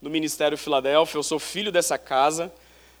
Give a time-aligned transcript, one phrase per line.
[0.00, 2.52] no Ministério Filadélfia, eu sou filho dessa casa,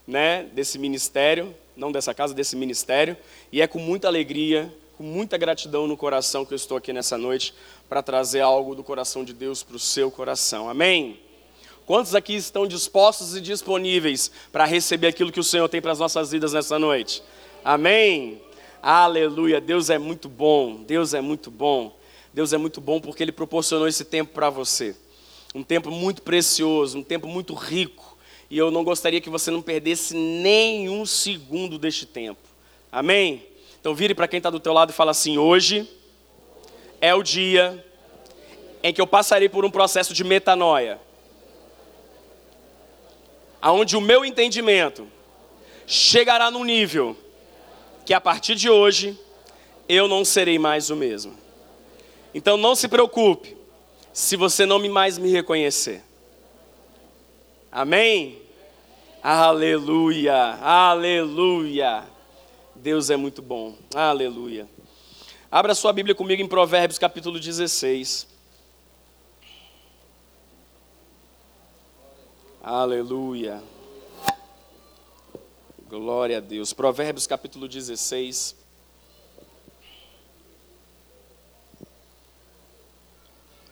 [0.06, 3.16] né, desse ministério, não dessa casa, desse ministério,
[3.50, 7.16] e é com muita alegria, com muita gratidão no coração que eu estou aqui nessa
[7.16, 7.54] noite
[7.88, 10.68] para trazer algo do coração de Deus para o seu coração.
[10.68, 11.18] Amém?
[11.86, 15.98] Quantos aqui estão dispostos e disponíveis para receber aquilo que o Senhor tem para as
[15.98, 17.22] nossas vidas nessa noite?
[17.64, 18.40] Amém?
[18.82, 19.60] Aleluia.
[19.60, 20.84] Deus é muito bom.
[20.86, 21.96] Deus é muito bom.
[22.32, 24.94] Deus é muito bom porque Ele proporcionou esse tempo para você.
[25.54, 28.16] Um tempo muito precioso, um tempo muito rico.
[28.48, 32.40] E eu não gostaria que você não perdesse nenhum segundo deste tempo.
[32.90, 33.44] Amém?
[33.80, 35.88] Então vire para quem está do teu lado e fala assim: hoje
[37.00, 37.84] é o dia
[38.82, 41.00] em que eu passarei por um processo de metanoia
[43.60, 45.06] aonde o meu entendimento
[45.86, 47.16] chegará num nível
[48.06, 49.18] que a partir de hoje
[49.88, 51.36] eu não serei mais o mesmo.
[52.32, 53.56] Então não se preocupe
[54.12, 56.02] se você não mais me reconhecer.
[57.70, 58.40] Amém?
[59.22, 62.04] Aleluia, aleluia.
[62.74, 63.76] Deus é muito bom.
[63.94, 64.68] Aleluia.
[65.50, 68.26] Abra sua Bíblia comigo em Provérbios capítulo 16.
[72.62, 73.62] Aleluia.
[75.88, 76.72] Glória a Deus.
[76.72, 78.59] Provérbios capítulo 16.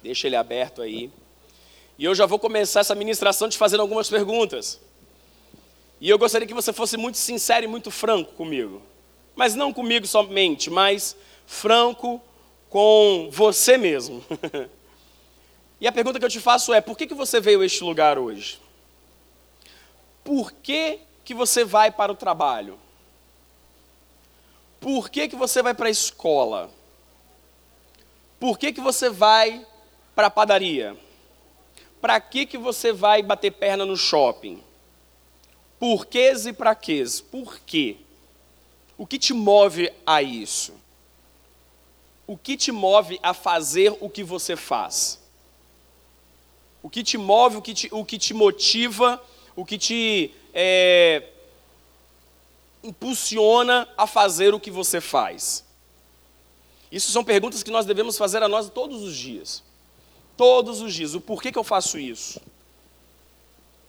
[0.02, 1.10] Deixa ele aberto aí.
[1.98, 4.80] E eu já vou começar essa ministração te fazendo algumas perguntas.
[6.00, 8.82] E eu gostaria que você fosse muito sincero e muito franco comigo.
[9.34, 12.20] Mas não comigo somente, mas franco
[12.68, 14.24] com você mesmo.
[15.80, 17.82] e a pergunta que eu te faço é: por que, que você veio a este
[17.82, 18.60] lugar hoje?
[20.28, 22.78] por que, que você vai para o trabalho?
[24.78, 26.70] Por que, que você vai para a escola?
[28.38, 29.66] Por que, que você vai
[30.18, 30.96] para a padaria?
[32.00, 34.60] Para que, que você vai bater perna no shopping?
[35.78, 37.20] Por quês e para quês?
[37.20, 37.98] Por quê?
[38.96, 40.74] O que te move a isso?
[42.26, 45.20] O que te move a fazer o que você faz?
[46.82, 49.22] O que te move, o que te, o que te motiva
[49.54, 51.28] o que te é,
[52.82, 55.64] impulsiona a fazer o que você faz?
[56.90, 59.67] Isso são perguntas que nós devemos fazer a nós todos os dias.
[60.38, 61.14] Todos os dias.
[61.14, 62.40] O porquê que eu faço isso?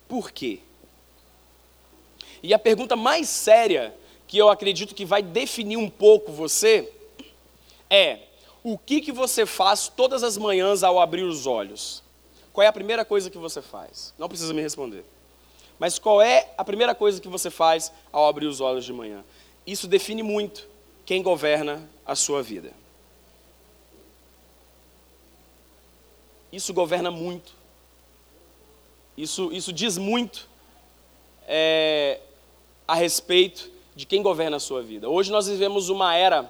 [0.08, 0.60] Por quê?
[2.42, 3.96] E a pergunta mais séria,
[4.28, 6.92] que eu acredito que vai definir um pouco você,
[7.90, 8.20] é:
[8.64, 12.04] o que, que você faz todas as manhãs ao abrir os olhos?
[12.52, 14.14] Qual é a primeira coisa que você faz?
[14.18, 15.06] Não precisa me responder.
[15.78, 19.24] Mas qual é a primeira coisa que você faz ao abrir os olhos de manhã?
[19.68, 20.68] Isso define muito
[21.06, 22.74] quem governa a sua vida.
[26.52, 27.54] Isso governa muito.
[29.18, 30.48] Isso, isso diz muito
[31.48, 32.20] é,
[32.88, 35.10] a respeito de quem governa a sua vida.
[35.10, 36.50] Hoje nós vivemos uma era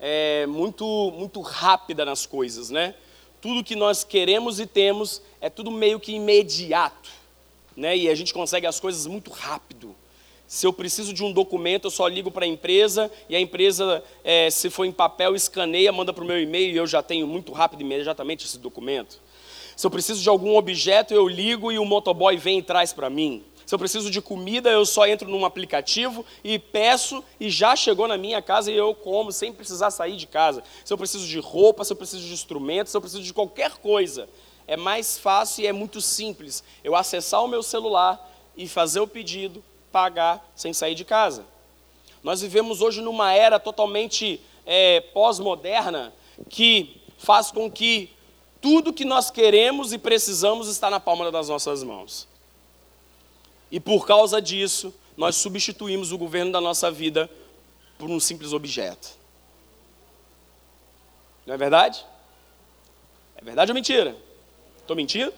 [0.00, 2.94] é, muito, muito rápida nas coisas, né?
[3.40, 7.10] Tudo que nós queremos e temos é tudo meio que imediato
[7.78, 9.94] né, e a gente consegue as coisas muito rápido.
[10.48, 14.02] Se eu preciso de um documento, eu só ligo para a empresa e a empresa,
[14.24, 17.26] é, se for em papel, escaneia, manda para o meu e-mail e eu já tenho
[17.26, 19.20] muito rápido imediatamente esse documento.
[19.78, 23.08] Se eu preciso de algum objeto, eu ligo e o motoboy vem e traz para
[23.08, 23.44] mim.
[23.64, 28.08] Se eu preciso de comida, eu só entro num aplicativo e peço e já chegou
[28.08, 30.64] na minha casa e eu como sem precisar sair de casa.
[30.84, 33.76] Se eu preciso de roupa, se eu preciso de instrumentos, se eu preciso de qualquer
[33.76, 34.28] coisa,
[34.66, 39.06] é mais fácil e é muito simples eu acessar o meu celular e fazer o
[39.06, 39.62] pedido,
[39.92, 41.44] pagar sem sair de casa.
[42.20, 46.12] Nós vivemos hoje numa era totalmente é, pós-moderna
[46.48, 48.17] que faz com que
[48.60, 52.26] tudo que nós queremos e precisamos está na palma das nossas mãos.
[53.70, 57.30] E por causa disso, nós substituímos o governo da nossa vida
[57.98, 59.16] por um simples objeto.
[61.46, 62.04] Não é verdade?
[63.36, 64.16] É verdade ou mentira?
[64.80, 65.32] Estou mentindo?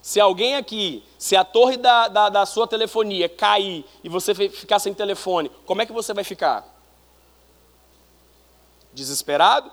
[0.00, 4.78] Se alguém aqui, se a torre da, da, da, sua telefonia cair e você ficar
[4.78, 6.64] sem telefone, como é que você vai ficar?
[8.92, 9.70] Desesperado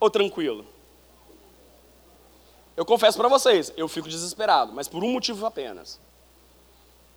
[0.00, 0.66] ou tranquilo?
[2.76, 5.98] Eu confesso para vocês, eu fico desesperado, mas por um motivo apenas.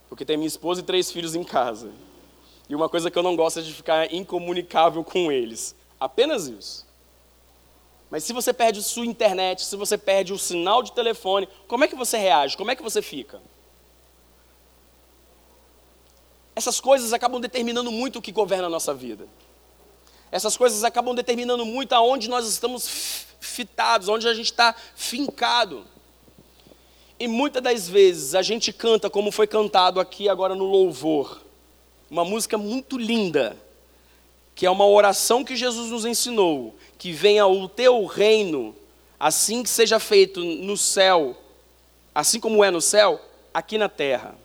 [0.07, 1.91] Porque tem minha esposa e três filhos em casa.
[2.69, 5.75] E uma coisa que eu não gosto é de ficar incomunicável com eles.
[5.99, 6.87] Apenas isso.
[8.09, 11.87] Mas se você perde sua internet, se você perde o sinal de telefone, como é
[11.87, 12.57] que você reage?
[12.57, 13.41] Como é que você fica?
[16.55, 19.27] Essas coisas acabam determinando muito o que governa a nossa vida.
[20.31, 25.85] Essas coisas acabam determinando muito aonde nós estamos fitados, onde a gente está fincado.
[27.19, 31.41] E muitas das vezes a gente canta como foi cantado aqui agora no louvor,
[32.09, 33.57] uma música muito linda,
[34.55, 38.75] que é uma oração que Jesus nos ensinou, que venha o teu reino,
[39.19, 41.35] assim que seja feito no céu,
[42.13, 43.19] assim como é no céu,
[43.53, 44.35] aqui na terra.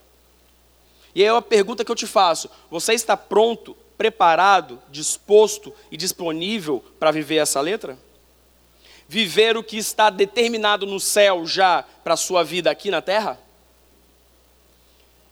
[1.14, 5.96] E aí é uma pergunta que eu te faço: você está pronto, preparado, disposto e
[5.96, 7.98] disponível para viver essa letra?
[9.08, 13.38] Viver o que está determinado no céu já para a sua vida aqui na terra?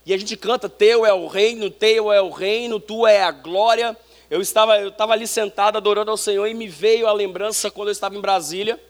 [0.05, 3.31] E a gente canta: Teu é o reino, Teu é o reino, Tu é a
[3.31, 3.97] glória.
[4.31, 7.89] Eu estava, eu estava ali sentado adorando ao Senhor e me veio a lembrança quando
[7.89, 8.81] eu estava em Brasília.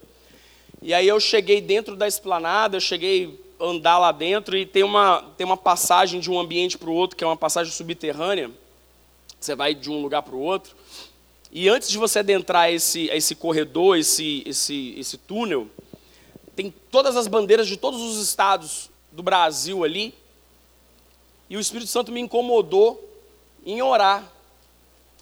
[0.80, 5.22] E aí eu cheguei dentro da esplanada, eu cheguei andar lá dentro e tem uma,
[5.36, 8.50] tem uma passagem de um ambiente para o outro, que é uma passagem subterrânea.
[9.44, 10.74] Você vai de um lugar para o outro.
[11.50, 15.68] E antes de você adentrar esse, esse corredor, esse, esse, esse túnel,
[16.54, 20.14] tem todas as bandeiras de todos os estados do Brasil ali.
[21.50, 23.02] E o Espírito Santo me incomodou
[23.66, 24.30] em orar,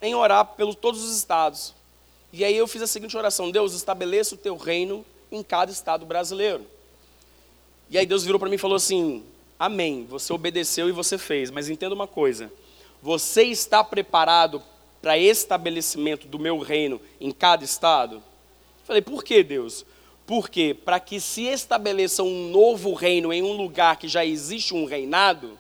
[0.01, 1.75] em orar pelos todos os estados.
[2.33, 6.07] E aí eu fiz a seguinte oração: Deus, estabeleça o teu reino em cada estado
[6.07, 6.65] brasileiro.
[7.89, 9.25] E aí Deus virou para mim e falou assim:
[9.59, 12.53] Amém, você obedeceu e você fez, mas entenda uma coisa:
[13.03, 14.63] você está preparado
[15.01, 18.23] para estabelecimento do meu reino em cada estado?
[18.85, 19.85] Falei, por que Deus?
[20.27, 24.85] Porque para que se estabeleça um novo reino em um lugar que já existe um
[24.85, 25.59] reinado,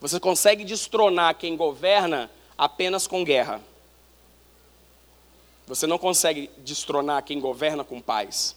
[0.00, 3.62] você consegue destronar quem governa apenas com guerra.
[5.66, 8.54] Você não consegue destronar quem governa com paz.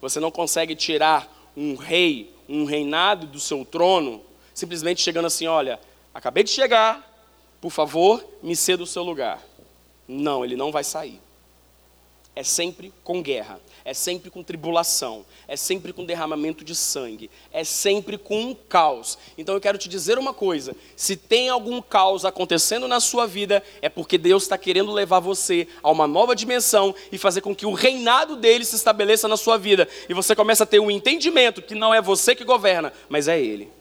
[0.00, 4.22] Você não consegue tirar um rei, um reinado do seu trono,
[4.52, 5.80] simplesmente chegando assim: olha,
[6.14, 7.06] acabei de chegar,
[7.60, 9.42] por favor, me ceda o seu lugar.
[10.08, 11.20] Não, ele não vai sair.
[12.34, 17.64] É sempre com guerra, é sempre com tribulação, é sempre com derramamento de sangue, é
[17.64, 19.18] sempre com um caos.
[19.36, 23.62] Então eu quero te dizer uma coisa: se tem algum caos acontecendo na sua vida,
[23.82, 27.66] é porque Deus está querendo levar você a uma nova dimensão e fazer com que
[27.66, 29.88] o reinado dele se estabeleça na sua vida.
[30.08, 33.38] E você começa a ter um entendimento que não é você que governa, mas é
[33.38, 33.79] Ele.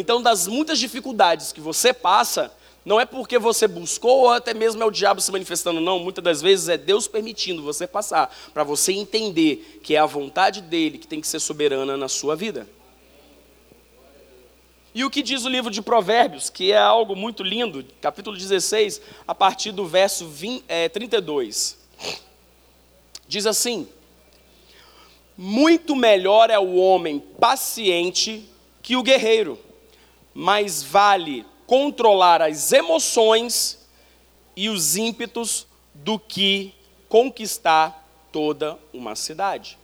[0.00, 2.54] Então, das muitas dificuldades que você passa,
[2.84, 5.98] não é porque você buscou ou até mesmo é o diabo se manifestando, não.
[5.98, 10.60] Muitas das vezes é Deus permitindo você passar, para você entender que é a vontade
[10.60, 12.68] dele que tem que ser soberana na sua vida.
[14.94, 19.02] E o que diz o livro de Provérbios, que é algo muito lindo, capítulo 16,
[19.26, 21.76] a partir do verso 20, é, 32.
[23.26, 23.88] Diz assim:
[25.36, 28.48] Muito melhor é o homem paciente
[28.80, 29.58] que o guerreiro,
[30.38, 33.76] mais vale controlar as emoções
[34.54, 36.72] e os ímpetos do que
[37.08, 39.76] conquistar toda uma cidade.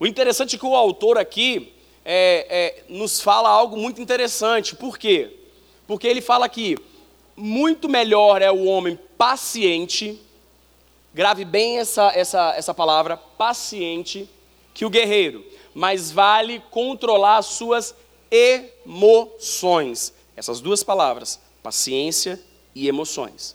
[0.00, 1.74] O interessante é que o autor aqui
[2.06, 4.74] é, é, nos fala algo muito interessante.
[4.74, 5.36] Por quê?
[5.86, 6.78] Porque ele fala que
[7.36, 10.18] muito melhor é o homem paciente,
[11.12, 14.26] grave bem essa, essa, essa palavra, paciente,
[14.72, 15.44] que o guerreiro,
[15.76, 17.94] mas vale controlar as suas
[18.30, 20.10] emoções.
[20.34, 22.42] Essas duas palavras, paciência
[22.74, 23.54] e emoções.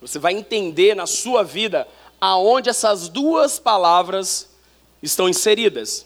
[0.00, 1.86] Você vai entender na sua vida
[2.20, 4.50] aonde essas duas palavras
[5.00, 6.04] estão inseridas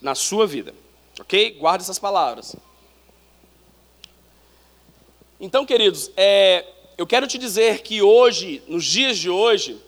[0.00, 0.74] na sua vida.
[1.20, 1.58] Ok?
[1.58, 2.56] Guarda essas palavras.
[5.38, 6.64] Então, queridos, é,
[6.96, 9.78] eu quero te dizer que hoje, nos dias de hoje,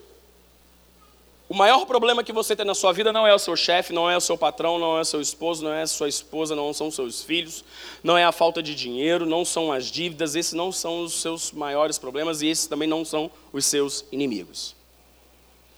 [1.52, 4.09] o maior problema que você tem na sua vida não é o seu chefe, não
[4.09, 6.73] é o seu patrão, não é o seu esposo, não é a sua esposa, não
[6.73, 7.62] são seus filhos,
[8.02, 11.52] não é a falta de dinheiro, não são as dívidas, esses não são os seus
[11.52, 14.75] maiores problemas e esses também não são os seus inimigos.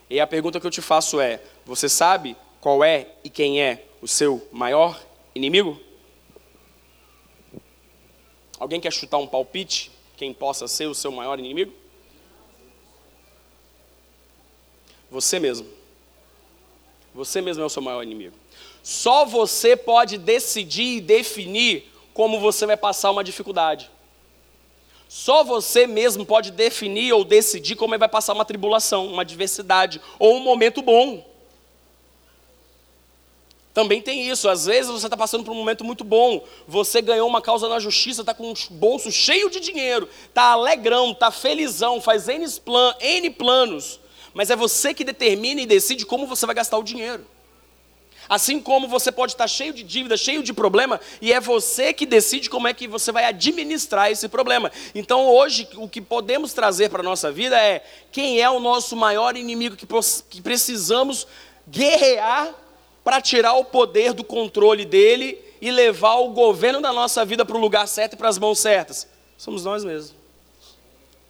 [0.08, 3.84] E a pergunta que eu te faço é: você sabe qual é e quem é
[4.00, 4.96] o seu maior
[5.34, 5.80] inimigo?
[8.60, 9.90] Alguém quer chutar um palpite?
[10.16, 11.72] Quem possa ser o seu maior inimigo?
[15.14, 15.68] Você mesmo.
[17.14, 18.34] Você mesmo é o seu maior inimigo.
[18.82, 23.88] Só você pode decidir e definir como você vai passar uma dificuldade.
[25.08, 30.34] Só você mesmo pode definir ou decidir como vai passar uma tribulação, uma adversidade ou
[30.34, 31.24] um momento bom.
[33.72, 37.28] Também tem isso, às vezes você está passando por um momento muito bom, você ganhou
[37.28, 42.00] uma causa na justiça, está com um bolso cheio de dinheiro, está alegrão, está felizão,
[42.00, 44.00] faz N, plan, N planos,
[44.34, 47.24] mas é você que determina e decide como você vai gastar o dinheiro.
[48.28, 52.06] Assim como você pode estar cheio de dívida, cheio de problema, e é você que
[52.06, 54.72] decide como é que você vai administrar esse problema.
[54.94, 58.96] Então, hoje, o que podemos trazer para a nossa vida é quem é o nosso
[58.96, 59.86] maior inimigo que,
[60.30, 61.26] que precisamos
[61.68, 62.54] guerrear
[63.02, 67.56] para tirar o poder do controle dele e levar o governo da nossa vida para
[67.56, 69.06] o lugar certo e para as mãos certas.
[69.36, 70.14] Somos nós mesmos.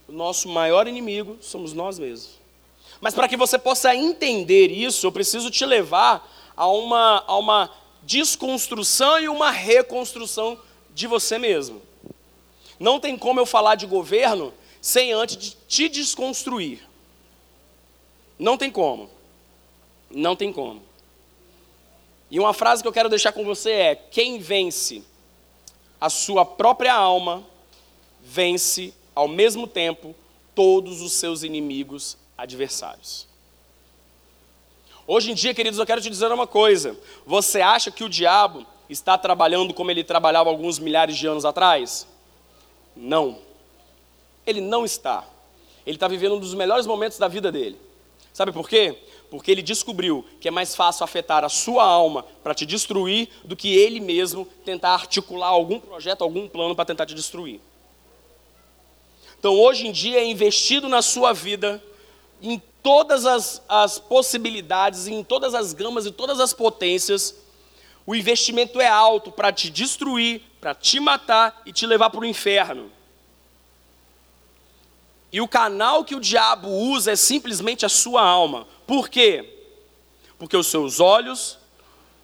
[0.08, 2.43] O nosso maior inimigo somos nós mesmos.
[3.04, 7.70] Mas para que você possa entender isso, eu preciso te levar a uma, a uma
[8.02, 10.58] desconstrução e uma reconstrução
[10.94, 11.82] de você mesmo.
[12.80, 16.80] Não tem como eu falar de governo sem antes de te desconstruir.
[18.38, 19.10] Não tem como.
[20.10, 20.80] Não tem como.
[22.30, 25.04] E uma frase que eu quero deixar com você é: quem vence
[26.00, 27.44] a sua própria alma,
[28.22, 30.16] vence ao mesmo tempo
[30.54, 33.26] todos os seus inimigos adversários.
[35.06, 36.96] Hoje em dia, queridos, eu quero te dizer uma coisa.
[37.26, 42.06] Você acha que o diabo está trabalhando como ele trabalhava alguns milhares de anos atrás?
[42.96, 43.38] Não.
[44.46, 45.24] Ele não está.
[45.86, 47.78] Ele está vivendo um dos melhores momentos da vida dele.
[48.32, 48.98] Sabe por quê?
[49.30, 53.54] Porque ele descobriu que é mais fácil afetar a sua alma para te destruir do
[53.54, 57.60] que ele mesmo tentar articular algum projeto, algum plano para tentar te destruir.
[59.38, 61.82] Então, hoje em dia, é investido na sua vida
[62.44, 67.34] em todas as, as possibilidades, em todas as gamas e todas as potências,
[68.06, 72.24] o investimento é alto para te destruir, para te matar e te levar para o
[72.24, 72.92] inferno.
[75.32, 78.66] E o canal que o diabo usa é simplesmente a sua alma.
[78.86, 79.50] Por quê?
[80.38, 81.58] Porque os seus olhos,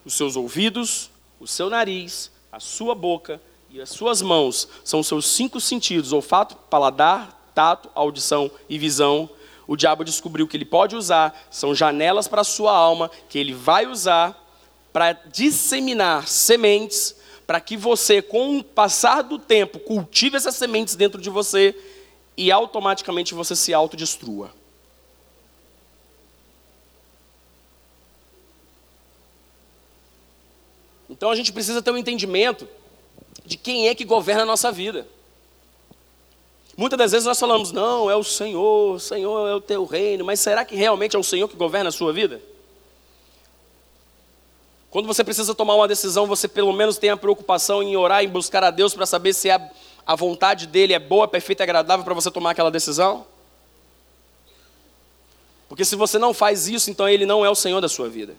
[0.05, 1.11] os seus ouvidos,
[1.41, 6.13] o seu nariz, a sua boca e as suas mãos são os seus cinco sentidos:
[6.13, 9.31] olfato, paladar, tato, audição e visão
[9.71, 13.55] o diabo descobriu que ele pode usar, são janelas para a sua alma, que ele
[13.55, 14.37] vai usar
[14.93, 17.15] para disseminar sementes,
[17.47, 21.73] para que você, com o passar do tempo, cultive essas sementes dentro de você
[22.37, 24.51] e automaticamente você se autodestrua.
[31.09, 32.67] Então a gente precisa ter um entendimento
[33.47, 35.07] de quem é que governa a nossa vida.
[36.81, 40.25] Muitas das vezes nós falamos, não, é o Senhor, o Senhor é o teu reino,
[40.25, 42.41] mas será que realmente é o Senhor que governa a sua vida?
[44.91, 48.29] Quando você precisa tomar uma decisão, você pelo menos tem a preocupação em orar, em
[48.31, 49.71] buscar a Deus para saber se a,
[50.07, 53.27] a vontade dele é boa, perfeita e agradável para você tomar aquela decisão?
[55.69, 58.35] Porque se você não faz isso, então ele não é o Senhor da sua vida.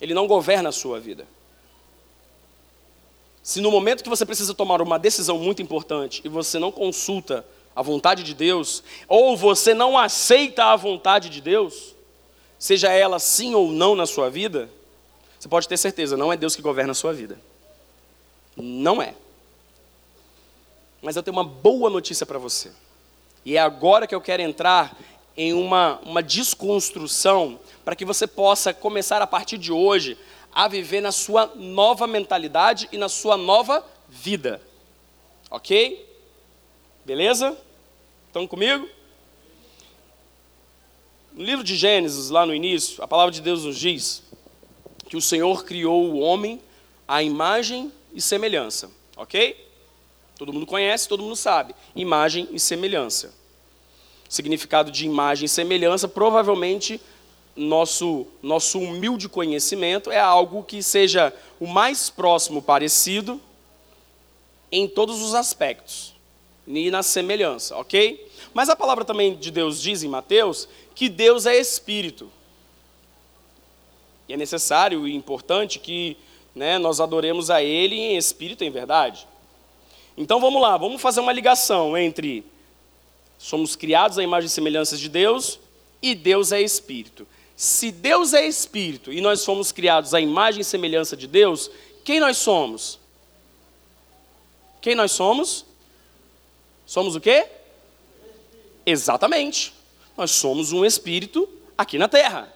[0.00, 1.24] Ele não governa a sua vida.
[3.42, 7.44] Se no momento que você precisa tomar uma decisão muito importante e você não consulta
[7.74, 11.94] a vontade de Deus, ou você não aceita a vontade de Deus,
[12.58, 14.70] seja ela sim ou não na sua vida,
[15.38, 17.40] você pode ter certeza, não é Deus que governa a sua vida.
[18.56, 19.14] Não é.
[21.00, 22.70] Mas eu tenho uma boa notícia para você.
[23.44, 24.96] E é agora que eu quero entrar
[25.36, 30.16] em uma, uma desconstrução para que você possa começar a partir de hoje
[30.52, 34.60] a viver na sua nova mentalidade e na sua nova vida.
[35.50, 36.06] Ok?
[37.04, 37.56] Beleza?
[38.26, 38.88] Estão comigo?
[41.32, 44.22] No livro de Gênesis, lá no início, a palavra de Deus nos diz
[45.08, 46.60] que o Senhor criou o homem
[47.08, 48.90] à imagem e semelhança.
[49.16, 49.56] Ok?
[50.36, 51.74] Todo mundo conhece, todo mundo sabe.
[51.94, 53.34] Imagem e semelhança.
[54.28, 57.00] Significado de imagem e semelhança provavelmente
[57.56, 63.40] nosso, nosso humilde conhecimento é algo que seja o mais próximo parecido
[64.70, 66.14] em todos os aspectos
[66.66, 68.30] e na semelhança, ok?
[68.54, 72.30] Mas a palavra também de Deus diz em Mateus que Deus é espírito.
[74.28, 76.16] E é necessário e importante que
[76.54, 79.26] né, nós adoremos a Ele em espírito em verdade.
[80.16, 82.44] Então vamos lá, vamos fazer uma ligação entre
[83.38, 85.58] somos criados à imagem e semelhança de Deus
[86.00, 87.26] e Deus é espírito.
[87.62, 91.70] Se Deus é espírito e nós fomos criados à imagem e semelhança de Deus,
[92.04, 92.98] quem nós somos?
[94.80, 95.64] Quem nós somos?
[96.84, 97.46] Somos o quê?
[98.84, 99.72] Exatamente.
[100.16, 102.52] Nós somos um espírito aqui na terra.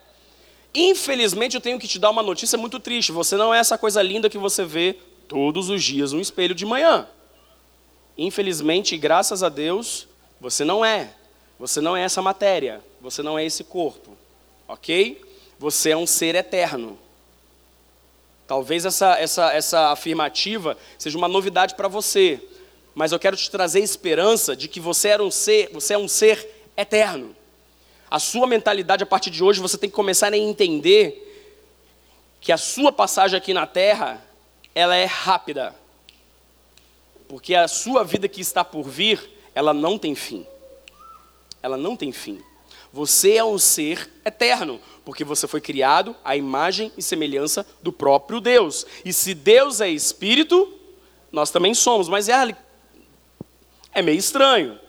[0.75, 3.13] Infelizmente, eu tenho que te dar uma notícia muito triste.
[3.13, 6.65] Você não é essa coisa linda que você vê todos os dias no espelho de
[6.65, 7.07] manhã.
[8.17, 10.05] Infelizmente, graças a Deus,
[10.37, 11.13] você não é.
[11.57, 12.83] Você não é essa matéria.
[12.99, 14.26] Você não é esse corpo
[14.67, 15.21] ok?
[15.59, 16.97] Você é um ser eterno.
[18.47, 22.39] Talvez essa, essa, essa afirmativa seja uma novidade para você,
[22.95, 26.07] mas eu quero te trazer esperança de que você, era um ser, você é um
[26.07, 27.35] ser eterno.
[28.09, 31.25] A sua mentalidade a partir de hoje você tem que começar a entender
[32.39, 34.23] que a sua passagem aqui na terra,
[34.73, 35.75] ela é rápida.
[37.27, 39.19] Porque a sua vida que está por vir,
[39.53, 40.45] ela não tem fim.
[41.61, 42.41] Ela não tem fim.
[42.97, 48.41] Você é um ser eterno, porque você foi criado à imagem e semelhança do próprio
[48.41, 48.87] Deus.
[49.05, 50.73] E se Deus é espírito,
[51.31, 52.09] nós também somos.
[52.09, 52.57] Mas é,
[53.93, 54.79] é meio estranho.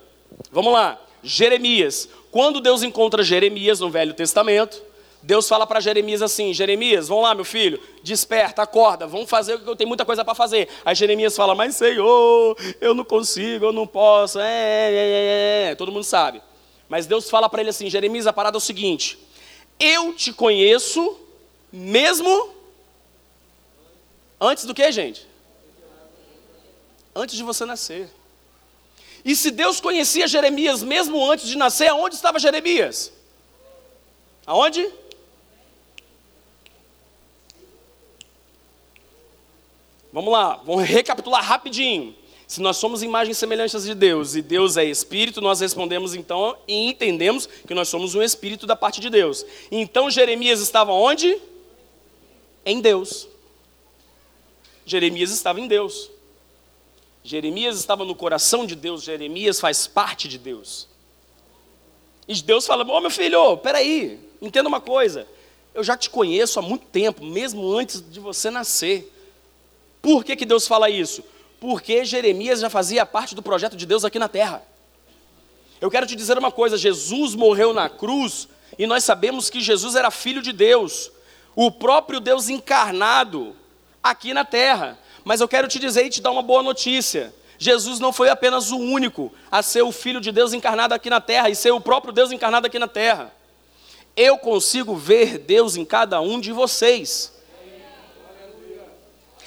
[0.51, 0.99] Vamos lá.
[1.21, 2.09] Jeremias.
[2.31, 4.81] Quando Deus encontra Jeremias no Velho Testamento,
[5.21, 9.59] Deus fala para Jeremias assim: Jeremias, vamos lá, meu filho, desperta, acorda, vamos fazer o
[9.59, 10.67] que eu tenho muita coisa para fazer.
[10.83, 14.39] Aí Jeremias fala: Mas Senhor, eu não consigo, eu não posso.
[14.39, 15.75] É, é, é, é.
[15.75, 16.41] Todo mundo sabe.
[16.89, 19.19] Mas Deus fala para ele assim: Jeremias, a parada é o seguinte:
[19.79, 21.17] Eu te conheço
[21.71, 22.53] mesmo
[24.41, 25.27] antes do que, gente?
[27.15, 28.09] Antes de você nascer.
[29.23, 33.11] E se Deus conhecia Jeremias mesmo antes de nascer, aonde estava Jeremias?
[34.45, 34.89] Aonde?
[40.11, 42.15] Vamos lá, vamos recapitular rapidinho.
[42.49, 46.89] Se nós somos imagens semelhantes de Deus e Deus é espírito, nós respondemos então e
[46.89, 49.45] entendemos que nós somos um espírito da parte de Deus.
[49.71, 51.39] Então Jeremias estava onde?
[52.65, 53.27] Em Deus.
[54.83, 56.09] Jeremias estava em Deus.
[57.23, 60.87] Jeremias estava no coração de Deus, Jeremias faz parte de Deus.
[62.27, 65.27] E Deus fala: Ô oh, meu filho, peraí, entenda uma coisa.
[65.71, 69.13] Eu já te conheço há muito tempo, mesmo antes de você nascer.
[70.01, 71.23] Por que, que Deus fala isso?
[71.59, 74.63] Porque Jeremias já fazia parte do projeto de Deus aqui na terra.
[75.81, 78.47] Eu quero te dizer uma coisa: Jesus morreu na cruz
[78.77, 81.11] e nós sabemos que Jesus era filho de Deus,
[81.55, 83.55] o próprio Deus encarnado
[84.01, 84.97] aqui na terra.
[85.23, 87.33] Mas eu quero te dizer e te dar uma boa notícia.
[87.57, 91.19] Jesus não foi apenas o único a ser o Filho de Deus encarnado aqui na
[91.19, 93.33] terra e ser o próprio Deus encarnado aqui na terra.
[94.15, 97.33] Eu consigo ver Deus em cada um de vocês.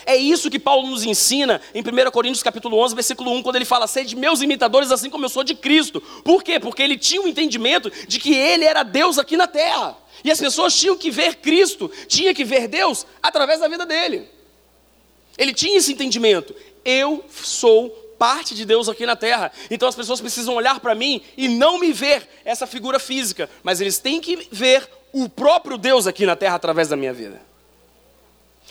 [0.04, 3.64] É isso que Paulo nos ensina em 1 Coríntios capítulo 11, versículo 1, quando ele
[3.64, 6.00] fala: "Sede meus imitadores assim como eu sou de Cristo".
[6.24, 6.58] Por quê?
[6.58, 9.96] Porque ele tinha o um entendimento de que ele era Deus aqui na terra.
[10.24, 14.28] E as pessoas tinham que ver Cristo, tinha que ver Deus através da vida dele.
[15.36, 16.54] Ele tinha esse entendimento.
[16.84, 19.50] Eu sou parte de Deus aqui na terra.
[19.68, 23.80] Então as pessoas precisam olhar para mim e não me ver essa figura física, mas
[23.80, 27.51] eles têm que ver o próprio Deus aqui na terra através da minha vida.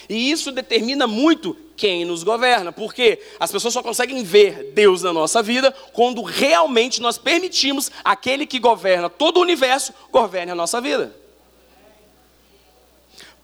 [0.09, 5.11] E isso determina muito quem nos governa, porque as pessoas só conseguem ver Deus na
[5.11, 10.79] nossa vida quando realmente nós permitimos aquele que governa todo o universo governe a nossa
[10.79, 11.15] vida.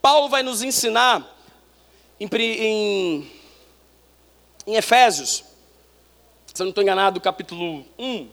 [0.02, 1.36] Paulo vai nos ensinar
[2.20, 3.32] em, em,
[4.68, 5.44] em Efésios,
[6.54, 8.30] se eu não estou enganado, capítulo 1,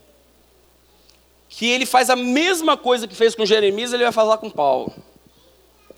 [1.49, 4.93] que ele faz a mesma coisa que fez com Jeremias, ele vai falar com Paulo.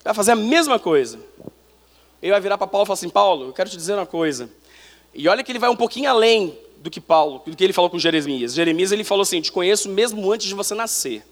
[0.04, 1.18] Vai fazer a mesma coisa.
[2.22, 4.50] Ele vai virar para Paulo e falar assim: Paulo, eu quero te dizer uma coisa.
[5.14, 7.90] E olha que ele vai um pouquinho além do que Paulo, do que ele falou
[7.90, 8.54] com Jeremias.
[8.54, 11.26] Jeremias ele falou assim: Te conheço mesmo antes de você nascer.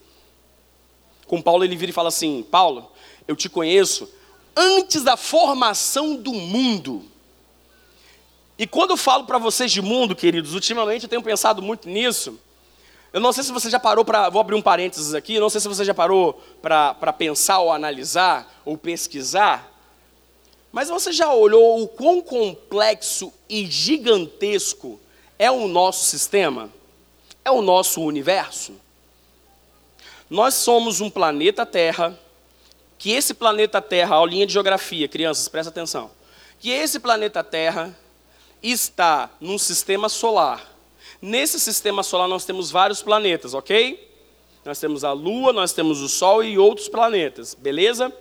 [1.27, 2.91] Com Paulo ele vira e fala assim: Paulo,
[3.27, 4.09] eu te conheço
[4.55, 7.03] antes da formação do mundo.
[8.57, 12.39] E quando eu falo para vocês de mundo, queridos, ultimamente eu tenho pensado muito nisso.
[13.11, 14.29] Eu não sei se você já parou para.
[14.29, 15.39] Vou abrir um parênteses aqui.
[15.39, 19.74] Não sei se você já parou para pensar ou analisar ou pesquisar.
[20.75, 24.99] Mas você já olhou o quão complexo e gigantesco
[25.39, 26.69] é o nosso sistema?
[27.45, 28.73] É o nosso universo?
[30.29, 32.19] Nós somos um planeta Terra
[32.97, 36.11] que esse planeta Terra, aulinha de geografia, crianças, presta atenção,
[36.59, 37.97] que esse planeta Terra
[38.61, 40.75] está num sistema solar.
[41.21, 44.11] Nesse sistema solar nós temos vários planetas, ok?
[44.65, 48.13] Nós temos a Lua, nós temos o Sol e outros planetas, beleza?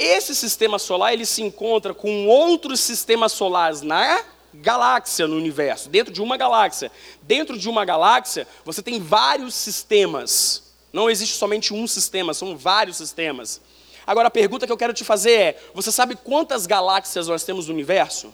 [0.00, 6.10] Esse sistema solar ele se encontra com outros sistemas solares na galáxia no universo, dentro
[6.10, 6.90] de uma galáxia.
[7.20, 10.72] Dentro de uma galáxia, você tem vários sistemas.
[10.90, 13.60] Não existe somente um sistema, são vários sistemas.
[14.06, 17.66] Agora a pergunta que eu quero te fazer é: você sabe quantas galáxias nós temos
[17.66, 18.32] no universo?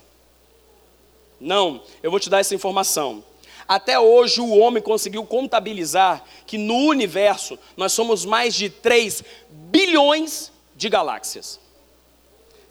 [1.40, 3.24] Não, eu vou te dar essa informação.
[3.66, 10.54] Até hoje o homem conseguiu contabilizar que no universo nós somos mais de 3 bilhões
[10.76, 11.58] de galáxias.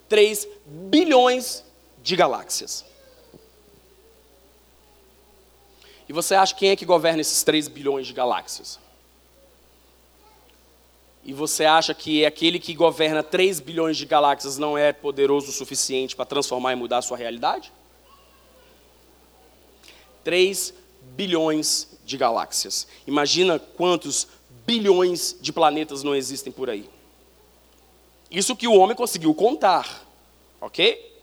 [0.08, 1.64] 3 bilhões
[2.02, 2.86] de galáxias.
[6.08, 8.80] E você acha quem é que governa esses 3 bilhões de galáxias?
[11.26, 15.52] e você acha que aquele que governa 3 bilhões de galáxias não é poderoso o
[15.52, 17.74] suficiente para transformar e mudar a sua realidade?
[20.24, 22.88] 3 bilhões de galáxias.
[23.08, 24.28] Imagina quantos
[24.68, 26.88] bilhões de planetas não existem por aí.
[28.30, 30.06] Isso que o homem conseguiu contar.
[30.60, 31.14] Ok?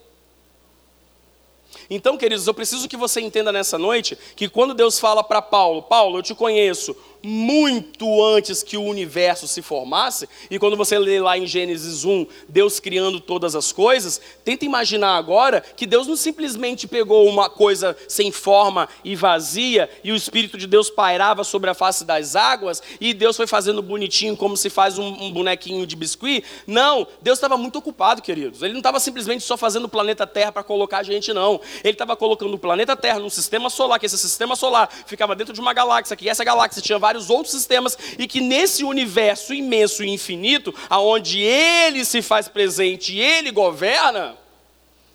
[1.89, 5.83] Então, queridos, eu preciso que você entenda nessa noite que quando Deus fala para Paulo,
[5.83, 11.21] Paulo, eu te conheço muito antes que o universo se formasse, e quando você lê
[11.21, 16.17] lá em Gênesis 1, Deus criando todas as coisas, tenta imaginar agora que Deus não
[16.17, 21.71] simplesmente pegou uma coisa sem forma e vazia, e o Espírito de Deus pairava sobre
[21.71, 25.87] a face das águas, e Deus foi fazendo bonitinho como se faz um, um bonequinho
[25.87, 26.45] de biscuit.
[26.67, 28.63] Não, Deus estava muito ocupado, queridos.
[28.63, 31.61] Ele não estava simplesmente só fazendo o planeta Terra para colocar a gente, não.
[31.85, 35.53] Ele estava colocando o planeta Terra num sistema solar, que esse sistema solar ficava dentro
[35.53, 39.53] de uma galáxia, que essa galáxia tinha vários vários outros sistemas e que nesse universo
[39.53, 44.37] imenso e infinito, aonde ele se faz presente e ele governa,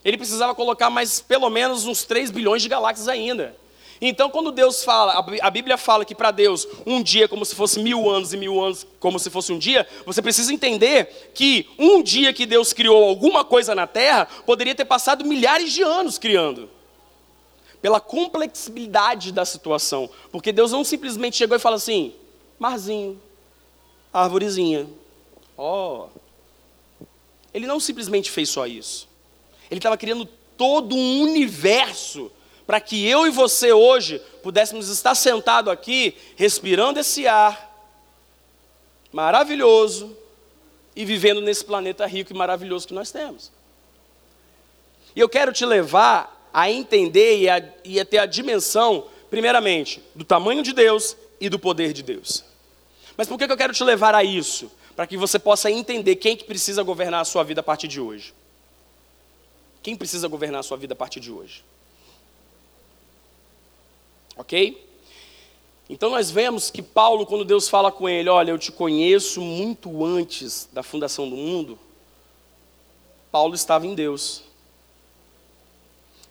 [0.06, 3.56] ele precisava colocar mais pelo menos uns 3 bilhões de galáxias ainda.
[4.00, 7.56] Então, quando Deus fala, a Bíblia fala que para Deus um dia é como se
[7.56, 11.68] fosse mil anos e mil anos como se fosse um dia, você precisa entender que
[11.80, 16.20] um dia que Deus criou alguma coisa na terra poderia ter passado milhares de anos
[16.20, 16.77] criando
[17.82, 20.10] pela complexibilidade da situação.
[20.32, 22.14] Porque Deus não simplesmente chegou e falou assim:
[22.60, 23.22] marzinho,
[24.14, 24.88] árvorezinha.
[25.58, 26.06] Ó.
[26.06, 27.08] Oh.
[27.54, 29.08] Ele não simplesmente fez só isso.
[29.70, 30.26] Ele estava criando
[30.58, 32.32] todo um universo
[32.66, 37.66] para que eu e você hoje pudéssemos estar sentado aqui, respirando esse ar
[39.12, 40.16] maravilhoso
[40.96, 43.52] e vivendo nesse planeta rico e maravilhoso que nós temos.
[45.16, 50.02] E eu quero te levar a entender e a, e a ter a dimensão, primeiramente,
[50.16, 52.44] do tamanho de Deus e do poder de Deus.
[53.16, 54.72] Mas por que eu quero te levar a isso?
[54.96, 58.02] Para que você possa entender quem que precisa governar a sua vida a partir de
[58.02, 58.34] hoje.
[59.84, 61.64] Quem precisa governar a sua vida a partir de hoje?
[64.36, 64.84] Ok?
[65.88, 70.04] Então nós vemos que Paulo, quando Deus fala com ele, olha, eu te conheço muito
[70.04, 71.78] antes da fundação do mundo,
[73.32, 74.47] Paulo estava em Deus.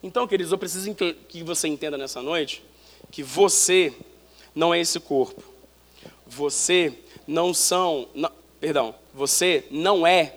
[0.06, 2.62] Então, queridos, eu preciso que você entenda nessa noite
[3.10, 3.92] que você
[4.54, 5.42] não é esse corpo.
[6.24, 10.36] Você não são, não, perdão, você não é,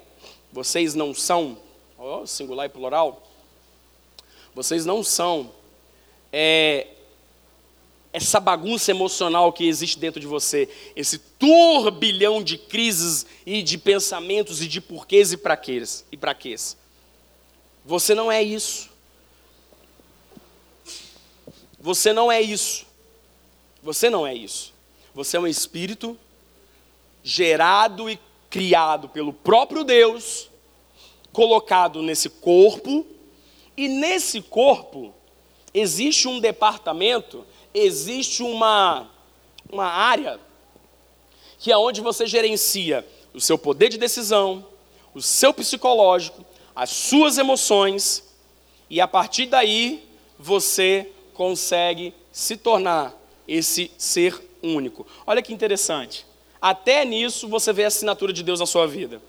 [0.51, 1.55] vocês não são,
[1.99, 3.21] oh, singular e plural,
[4.55, 5.51] vocês não são
[6.33, 6.87] é,
[8.11, 14.63] essa bagunça emocional que existe dentro de você, esse turbilhão de crises e de pensamentos
[14.63, 16.75] e de porquês e para quês e para quês.
[17.85, 18.88] Você não é isso.
[21.79, 22.85] Você não é isso.
[23.81, 24.73] Você não é isso.
[25.13, 26.17] Você é um espírito
[27.23, 30.49] gerado e criado pelo próprio Deus,
[31.31, 33.05] colocado nesse corpo,
[33.77, 35.13] e nesse corpo
[35.73, 39.09] existe um departamento, existe uma,
[39.71, 40.39] uma área
[41.59, 44.65] que é onde você gerencia o seu poder de decisão,
[45.13, 46.43] o seu psicológico,
[46.75, 48.23] as suas emoções,
[48.89, 55.07] e a partir daí você consegue se tornar esse ser único.
[55.25, 56.25] Olha que interessante.
[56.61, 59.21] Até nisso você vê a assinatura de Deus na sua vida.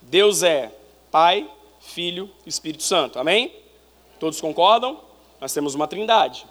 [0.00, 0.72] Deus é
[1.10, 3.18] Pai, Filho e Espírito Santo.
[3.18, 3.52] Amém?
[4.20, 5.00] Todos concordam?
[5.40, 6.46] Nós temos uma trindade.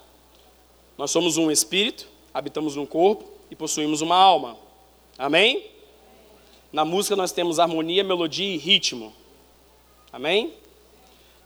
[0.97, 4.57] Nós somos um espírito, habitamos num corpo e possuímos uma alma.
[5.17, 5.71] Amém?
[6.69, 9.13] Na música nós temos harmonia, melodia e ritmo.
[10.11, 10.53] Amém?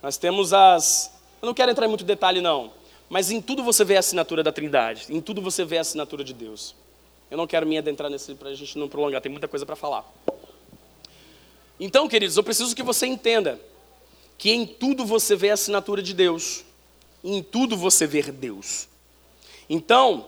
[0.02, 1.16] Nós temos as.
[1.40, 2.81] Eu não quero entrar em muito detalhe, não.
[3.12, 6.24] Mas em tudo você vê a assinatura da Trindade, em tudo você vê a assinatura
[6.24, 6.74] de Deus.
[7.30, 9.76] Eu não quero me adentrar nesse para a gente não prolongar, tem muita coisa para
[9.76, 10.10] falar.
[11.78, 13.60] Então, queridos, eu preciso que você entenda
[14.38, 16.64] que em tudo você vê a assinatura de Deus,
[17.22, 18.88] em tudo você vê Deus.
[19.70, 20.28] Então,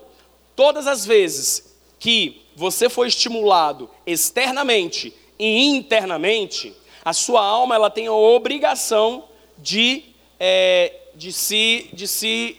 [0.53, 6.73] todas as vezes que você foi estimulado externamente e internamente,
[7.05, 10.03] a sua alma ela tem a obrigação de,
[10.37, 12.57] é, de, se, de se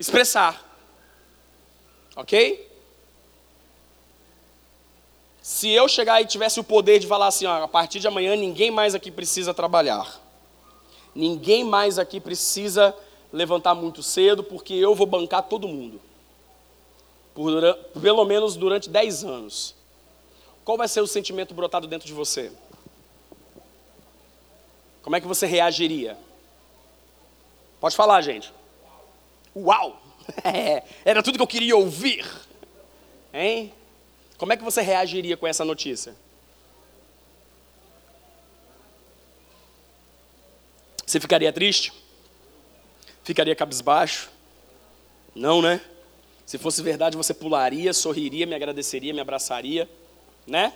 [0.00, 0.66] expressar.
[2.16, 2.68] Ok?
[5.42, 8.34] Se eu chegar e tivesse o poder de falar assim, ó, a partir de amanhã
[8.34, 10.18] ninguém mais aqui precisa trabalhar.
[11.14, 12.96] Ninguém mais aqui precisa
[13.32, 16.00] levantar muito cedo, porque eu vou bancar todo mundo.
[17.34, 17.52] Por,
[18.00, 19.74] pelo menos durante 10 anos.
[20.64, 22.52] Qual vai ser o sentimento brotado dentro de você?
[25.02, 26.16] Como é que você reagiria?
[27.80, 28.52] Pode falar, gente.
[29.54, 30.00] Uau!
[30.44, 32.24] É, era tudo que eu queria ouvir.
[33.34, 33.72] Hein?
[34.38, 36.14] Como é que você reagiria com essa notícia?
[41.04, 41.92] Você ficaria triste?
[43.24, 44.30] Ficaria cabisbaixo?
[45.34, 45.80] Não, né?
[46.46, 49.88] Se fosse verdade, você pularia, sorriria, me agradeceria, me abraçaria,
[50.46, 50.72] né?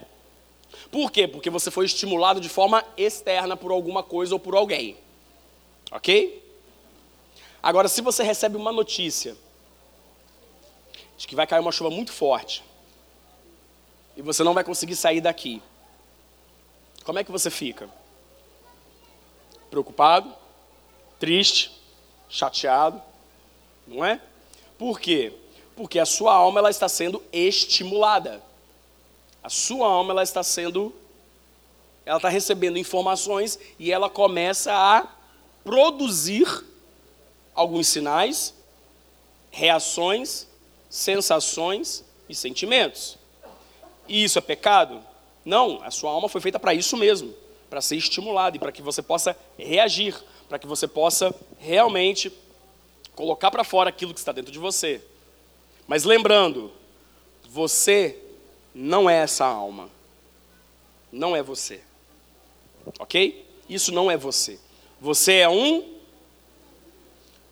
[0.90, 1.26] Por quê?
[1.26, 4.96] Porque você foi estimulado de forma externa por alguma coisa ou por alguém.
[5.90, 6.43] Ok?
[7.64, 9.34] Agora, se você recebe uma notícia
[11.16, 12.62] de que vai cair uma chuva muito forte
[14.14, 15.62] e você não vai conseguir sair daqui,
[17.04, 17.88] como é que você fica?
[19.70, 20.30] Preocupado,
[21.18, 21.72] triste,
[22.28, 23.00] chateado,
[23.86, 24.20] não é?
[24.76, 25.32] Por quê?
[25.74, 28.42] Porque a sua alma ela está sendo estimulada.
[29.42, 30.94] A sua alma ela está sendo
[32.04, 35.08] ela está recebendo informações e ela começa a
[35.64, 36.73] produzir
[37.54, 38.54] alguns sinais,
[39.50, 40.46] reações,
[40.90, 43.18] sensações e sentimentos.
[44.08, 45.00] E isso é pecado?
[45.44, 47.34] Não, a sua alma foi feita para isso mesmo,
[47.68, 50.14] para ser estimulada e para que você possa reagir,
[50.48, 52.32] para que você possa realmente
[53.14, 55.00] colocar para fora aquilo que está dentro de você.
[55.86, 56.72] Mas lembrando,
[57.48, 58.18] você
[58.74, 59.88] não é essa alma.
[61.12, 61.80] Não é você.
[62.98, 63.46] Ok?
[63.68, 64.58] Isso não é você.
[65.00, 65.93] Você é um.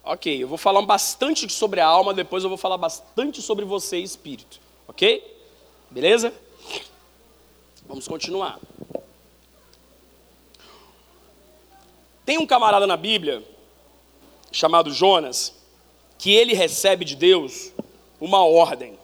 [0.04, 3.98] Ok, eu vou falar bastante sobre a alma, depois eu vou falar bastante sobre você
[3.98, 4.60] e espírito.
[4.88, 5.22] Ok?
[5.88, 6.34] Beleza?
[7.86, 8.58] Vamos continuar.
[12.24, 13.44] Tem um camarada na Bíblia
[14.50, 15.54] chamado Jonas,
[16.18, 17.72] que ele recebe de Deus
[18.20, 18.98] uma ordem.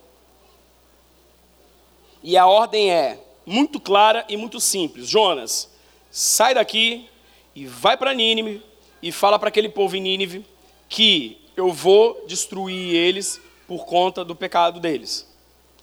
[2.24, 5.08] E a ordem é muito clara e muito simples.
[5.08, 5.70] Jonas,
[6.10, 7.08] sai daqui
[7.54, 8.60] e vai para Nínive
[9.00, 10.44] e fala para aquele povo em Nínive
[10.88, 15.26] que eu vou destruir eles por conta do pecado deles.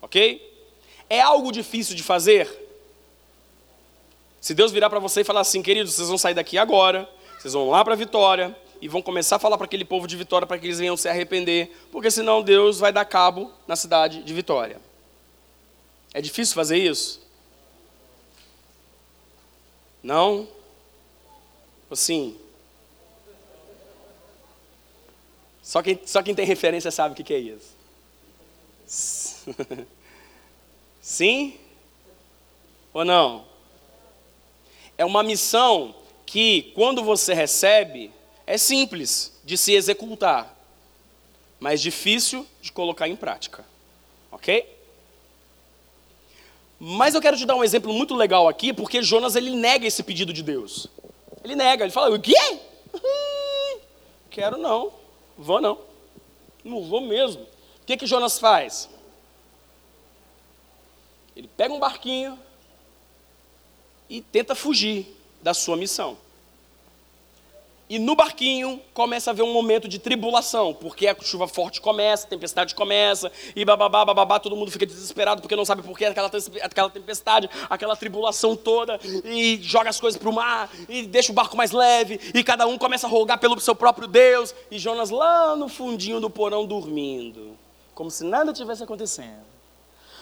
[0.02, 0.42] OK?
[1.10, 2.50] É algo difícil de fazer?
[4.42, 7.54] Se Deus virar para você e falar assim, queridos, vocês vão sair daqui agora, vocês
[7.54, 10.58] vão lá para Vitória e vão começar a falar para aquele povo de Vitória para
[10.58, 14.80] que eles venham se arrepender, porque senão Deus vai dar cabo na cidade de Vitória.
[16.14, 17.22] É difícil fazer isso?
[20.02, 20.48] Não?
[21.90, 22.38] Assim.
[25.66, 27.76] Só quem, só quem tem referência sabe o que, que é isso.
[31.02, 31.58] Sim?
[32.94, 33.44] Ou não?
[34.96, 38.12] É uma missão que, quando você recebe,
[38.46, 40.56] é simples de se executar,
[41.60, 43.66] mas difícil de colocar em prática.
[44.32, 44.72] Ok?
[46.80, 50.04] Mas eu quero te dar um exemplo muito legal aqui, porque Jonas ele nega esse
[50.04, 50.88] pedido de Deus.
[51.44, 52.36] Ele nega, ele fala: O quê?
[54.30, 54.92] Quero não,
[55.38, 55.80] vou não,
[56.64, 57.44] não vou mesmo.
[57.44, 58.90] O que que Jonas faz?
[61.36, 62.40] Ele pega um barquinho
[64.10, 66.18] e tenta fugir da sua missão.
[67.88, 72.26] E no barquinho começa a haver um momento de tribulação, porque a chuva forte começa,
[72.26, 76.04] a tempestade começa, e bababá, bababá, todo mundo fica desesperado porque não sabe por que
[76.04, 76.32] aquela,
[76.64, 81.36] aquela tempestade, aquela tribulação toda, e joga as coisas para o mar, e deixa o
[81.36, 85.12] barco mais leve, e cada um começa a rogar pelo seu próprio Deus, e Jonas
[85.12, 87.56] lá no fundinho do porão dormindo,
[87.94, 89.55] como se nada tivesse acontecendo.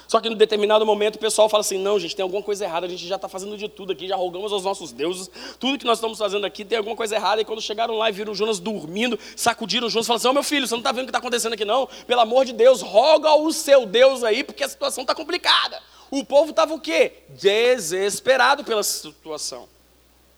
[0.07, 2.85] Só que em determinado momento o pessoal fala assim: não, gente, tem alguma coisa errada,
[2.85, 5.85] a gente já está fazendo de tudo aqui, já rogamos aos nossos deuses, tudo que
[5.85, 7.41] nós estamos fazendo aqui tem alguma coisa errada.
[7.41, 10.33] E quando chegaram lá e viram Jonas dormindo, sacudiram Jonas e falaram assim: Ô oh,
[10.33, 11.87] meu filho, você não está vendo o que está acontecendo aqui não?
[12.07, 15.81] Pelo amor de Deus, roga ao seu Deus aí, porque a situação está complicada.
[16.11, 17.23] O povo estava o quê?
[17.29, 19.67] Desesperado pela situação.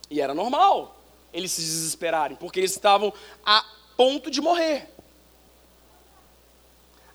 [0.09, 0.95] E era normal
[1.35, 3.13] eles se desesperarem, porque eles estavam
[3.45, 3.63] a
[3.97, 4.89] ponto de morrer.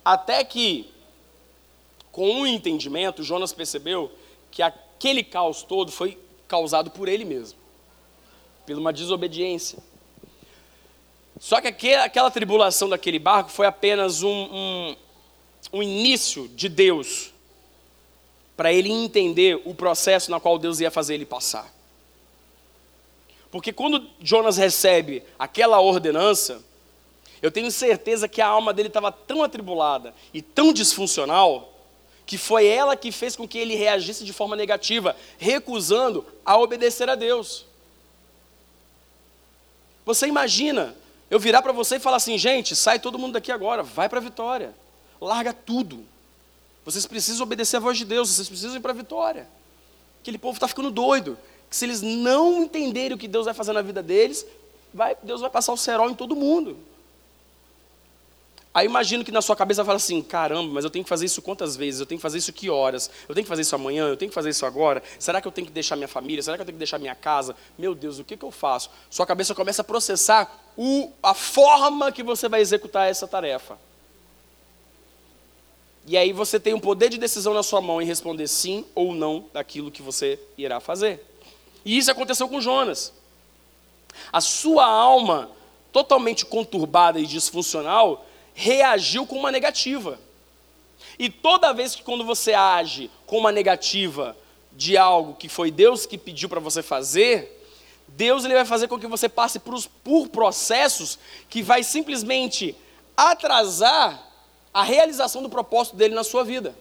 [0.05, 0.93] Até que
[2.13, 4.11] com o entendimento, Jonas percebeu
[4.51, 6.19] que aquele caos todo foi
[6.49, 7.59] causado por ele mesmo,
[8.67, 9.79] por uma desobediência.
[11.39, 14.97] Só que aquela tribulação daquele barco foi apenas um, um,
[15.73, 17.33] um início de Deus
[18.57, 21.73] para ele entender o processo na qual Deus ia fazer ele passar.
[23.51, 26.63] Porque quando Jonas recebe aquela ordenança,
[27.41, 31.70] eu tenho certeza que a alma dele estava tão atribulada e tão disfuncional
[32.31, 37.11] que foi ela que fez com que ele reagisse de forma negativa, recusando a obedecer
[37.11, 37.67] a Deus.
[40.07, 40.95] Você imagina
[41.29, 44.21] eu virar para você e falar assim, gente, sai todo mundo daqui agora, vai para
[44.21, 44.73] a vitória,
[45.21, 46.05] larga tudo.
[46.85, 49.49] Vocês precisam obedecer a voz de Deus, vocês precisam ir para a vitória.
[50.21, 51.37] Aquele povo está ficando doido,
[51.69, 54.47] que se eles não entenderem o que Deus vai fazer na vida deles,
[54.95, 56.79] vai, Deus vai passar o cerol em todo mundo.
[58.73, 61.43] Aí imagino que na sua cabeça fala assim: caramba, mas eu tenho que fazer isso
[61.43, 62.01] quantas vezes?
[62.01, 63.11] Eu tenho que fazer isso que horas?
[63.29, 64.07] Eu tenho que fazer isso amanhã?
[64.09, 65.03] Eu tenho que fazer isso agora?
[65.19, 66.43] Será que eu tenho que deixar minha família?
[66.43, 67.57] Será que eu tenho que deixar minha casa?
[67.77, 68.91] Meu Deus, o que, que eu faço?
[69.11, 73.77] Sua cabeça começa a processar o, a forma que você vai executar essa tarefa.
[76.07, 79.13] E aí você tem um poder de decisão na sua mão em responder sim ou
[79.15, 81.25] não daquilo que você irá fazer.
[81.85, 83.13] E isso aconteceu com Jonas.
[84.33, 85.51] A sua alma,
[85.93, 90.19] totalmente conturbada e disfuncional, reagiu com uma negativa.
[91.19, 94.37] E toda vez que quando você age com uma negativa
[94.73, 97.59] de algo que foi Deus que pediu para você fazer,
[98.09, 102.77] Deus ele vai fazer com que você passe por, por processos que vai simplesmente
[103.17, 104.27] atrasar
[104.73, 106.75] a realização do propósito dele na sua vida.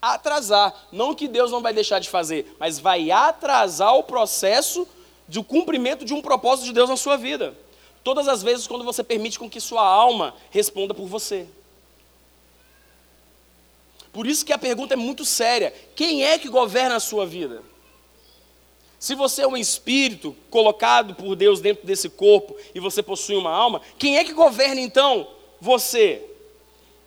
[0.00, 4.86] Atrasar, não que Deus não vai deixar de fazer, mas vai atrasar o processo
[5.28, 7.54] do cumprimento de um propósito de Deus na sua vida.
[8.02, 11.46] Todas as vezes quando você permite com que sua alma responda por você.
[14.12, 17.62] Por isso que a pergunta é muito séria: quem é que governa a sua vida?
[18.98, 23.52] Se você é um espírito colocado por Deus dentro desse corpo e você possui uma
[23.52, 25.28] alma, quem é que governa então
[25.60, 26.24] você?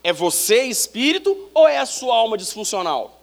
[0.03, 3.20] É você espírito ou é a sua alma disfuncional?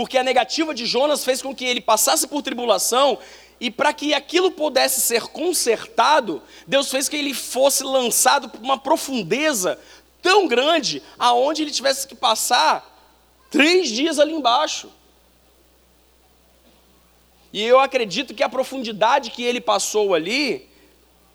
[0.00, 3.18] Porque a negativa de Jonas fez com que ele passasse por tribulação
[3.60, 8.78] e para que aquilo pudesse ser consertado, Deus fez que ele fosse lançado por uma
[8.78, 9.78] profundeza
[10.22, 12.82] tão grande, aonde ele tivesse que passar
[13.50, 14.90] três dias ali embaixo.
[17.52, 20.66] E eu acredito que a profundidade que ele passou ali,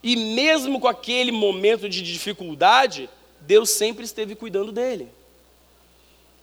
[0.02, 3.08] e mesmo com aquele momento de dificuldade,
[3.42, 5.08] Deus sempre esteve cuidando dele.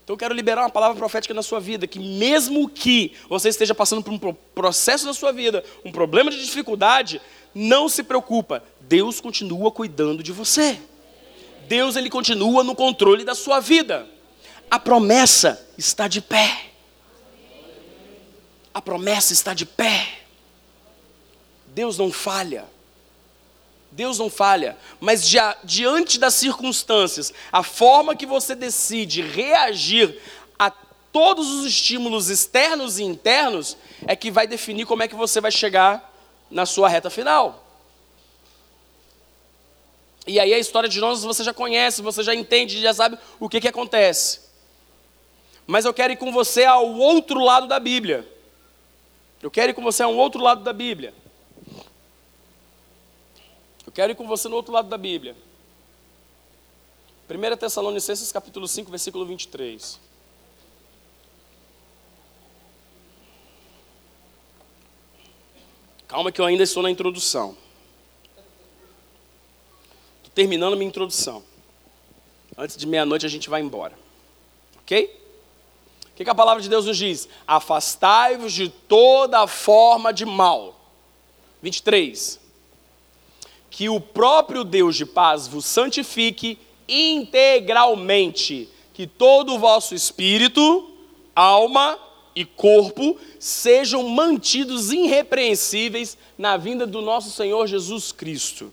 [0.03, 3.73] Então eu quero liberar uma palavra profética na sua vida, que mesmo que você esteja
[3.73, 7.21] passando por um processo na sua vida, um problema de dificuldade,
[7.55, 10.77] não se preocupa, Deus continua cuidando de você.
[11.67, 14.05] Deus ele continua no controle da sua vida.
[14.69, 16.65] A promessa está de pé.
[18.73, 20.19] A promessa está de pé.
[21.67, 22.65] Deus não falha.
[23.93, 25.23] Deus não falha, mas
[25.63, 30.19] diante das circunstâncias, a forma que você decide reagir
[30.57, 33.77] a todos os estímulos externos e internos
[34.07, 36.11] é que vai definir como é que você vai chegar
[36.49, 37.63] na sua reta final.
[40.25, 43.47] E aí a história de Jonas você já conhece, você já entende, já sabe o
[43.47, 44.39] que, que acontece.
[45.67, 48.27] Mas eu quero ir com você ao outro lado da Bíblia.
[49.39, 51.13] Eu quero ir com você ao outro lado da Bíblia.
[53.93, 55.35] Eu quero ir com você no outro lado da Bíblia.
[57.29, 59.99] 1 Tessalonicenses capítulo 5, versículo 23.
[66.07, 67.57] Calma que eu ainda estou na introdução
[70.33, 71.43] terminando minha introdução.
[72.57, 73.97] Antes de meia-noite a gente vai embora.
[74.81, 75.21] Ok?
[76.05, 77.27] O que, que a palavra de Deus nos diz?
[77.47, 80.79] Afastai-vos de toda forma de mal.
[81.61, 82.39] 23.
[83.73, 90.91] Que o próprio Deus de paz vos santifique integralmente, que todo o vosso espírito,
[91.35, 91.97] alma
[92.35, 98.71] e corpo sejam mantidos irrepreensíveis na vinda do nosso Senhor Jesus Cristo.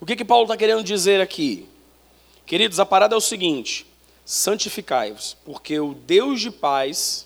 [0.00, 1.64] O que, que Paulo está querendo dizer aqui?
[2.44, 3.86] Queridos, a parada é o seguinte:
[4.24, 7.25] santificai-vos, porque o Deus de paz,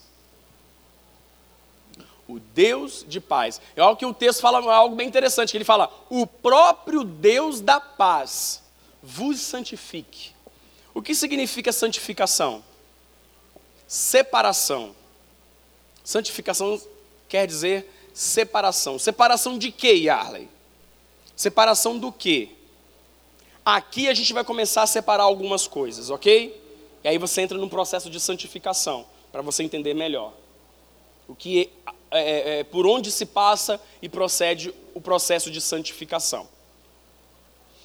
[2.30, 5.56] o Deus de paz, é algo que o texto fala, é algo bem interessante, que
[5.56, 8.62] ele fala, o próprio Deus da paz
[9.02, 10.32] vos santifique.
[10.94, 12.62] O que significa santificação?
[13.86, 14.94] Separação.
[16.04, 16.80] Santificação
[17.28, 18.98] quer dizer separação.
[18.98, 20.48] Separação de quê, Yarley?
[21.36, 22.50] Separação do quê?
[23.64, 26.60] Aqui a gente vai começar a separar algumas coisas, ok?
[27.02, 30.32] E aí você entra num processo de santificação, para você entender melhor.
[31.28, 31.70] O que
[32.11, 36.49] é, é, é, por onde se passa e procede o processo de santificação.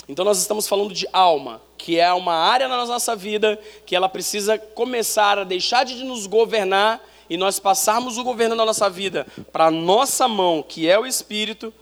[0.08, 4.10] Então nós estamos falando de alma, que é uma área na nossa vida que ela
[4.10, 9.26] precisa começar a deixar de nos governar e nós passarmos o governo da nossa vida
[9.52, 11.74] para a nossa mão, que é o Espírito,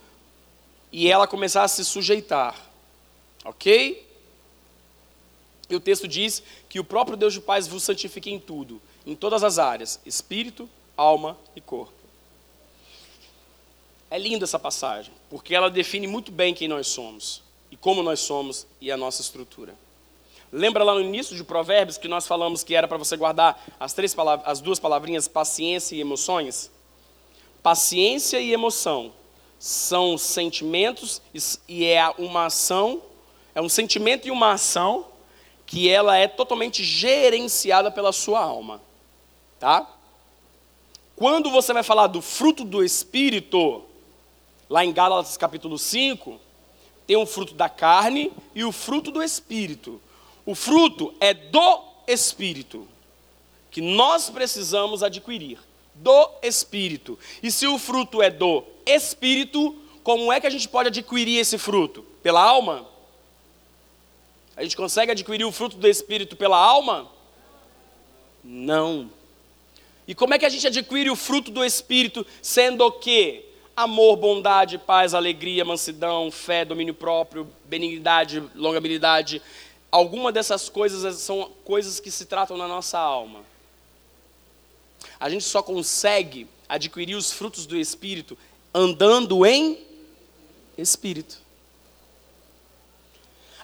[0.92, 2.56] e ela começar a se sujeitar.
[3.44, 4.08] Ok?
[5.70, 9.16] E o texto diz que o próprio Deus de paz vos santifique em tudo, em
[9.16, 12.03] todas as áreas: espírito, alma e corpo.
[14.14, 17.42] É linda essa passagem, porque ela define muito bem quem nós somos,
[17.72, 19.74] e como nós somos e a nossa estrutura.
[20.52, 23.92] Lembra lá no início de Provérbios que nós falamos que era para você guardar as,
[23.92, 26.70] três palavras, as duas palavrinhas paciência e emoções?
[27.64, 29.12] Paciência e emoção
[29.58, 31.20] são sentimentos
[31.68, 33.02] e é uma ação
[33.56, 35.08] é um sentimento e uma ação
[35.66, 38.80] que ela é totalmente gerenciada pela sua alma,
[39.60, 39.90] tá?
[41.16, 43.84] Quando você vai falar do fruto do espírito,
[44.74, 46.42] lá em Gálatas capítulo 5,
[47.06, 50.02] tem o fruto da carne e o fruto do espírito.
[50.48, 52.88] O fruto é do espírito,
[53.70, 55.60] que nós precisamos adquirir,
[55.94, 57.20] do espírito.
[57.44, 61.60] E se o fruto é do espírito, como é que a gente pode adquirir esse
[61.60, 62.02] fruto?
[62.24, 62.84] Pela alma?
[64.58, 67.12] A gente consegue adquirir o fruto do espírito pela alma?
[68.44, 69.12] Não.
[70.08, 73.53] E como é que a gente adquire o fruto do espírito, sendo o quê?
[73.76, 79.42] Amor, bondade, paz, alegria, mansidão, fé, domínio próprio, benignidade, longabilidade.
[79.92, 83.42] Alguma dessas coisas são coisas que se tratam na nossa alma.
[85.20, 88.38] A gente só consegue adquirir os frutos do Espírito
[88.74, 89.78] andando em
[90.78, 91.42] Espírito.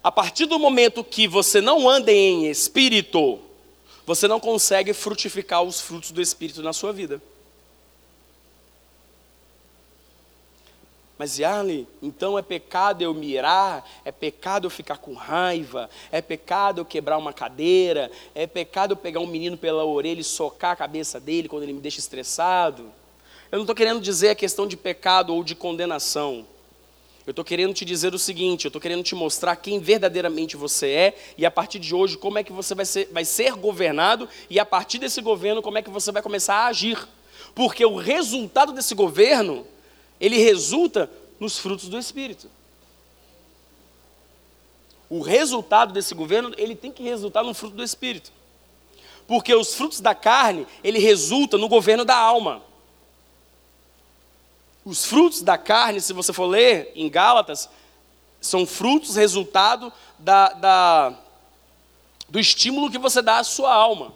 [0.01, 3.39] A partir do momento que você não anda em Espírito,
[4.05, 7.21] você não consegue frutificar os frutos do Espírito na sua vida.
[11.19, 16.79] Mas Yarley, então é pecado eu mirar, é pecado eu ficar com raiva, é pecado
[16.79, 20.75] eu quebrar uma cadeira, é pecado eu pegar um menino pela orelha e socar a
[20.77, 22.83] cabeça dele quando ele me deixa estressado.
[23.51, 26.47] Eu não estou querendo dizer a questão de pecado ou de condenação.
[27.27, 30.89] Eu estou querendo te dizer o seguinte: eu estou querendo te mostrar quem verdadeiramente você
[30.89, 34.29] é e a partir de hoje como é que você vai ser, vai ser governado
[34.49, 36.97] e a partir desse governo como é que você vai começar a agir.
[37.53, 39.67] Porque o resultado desse governo
[40.19, 41.09] ele resulta
[41.39, 42.49] nos frutos do Espírito.
[45.09, 48.31] O resultado desse governo, ele tem que resultar no fruto do Espírito.
[49.27, 52.61] Porque os frutos da carne, ele resulta no governo da alma.
[54.85, 57.69] Os frutos da carne, se você for ler em Gálatas,
[58.41, 61.19] são frutos resultado da, da,
[62.27, 64.13] do estímulo que você dá à sua alma.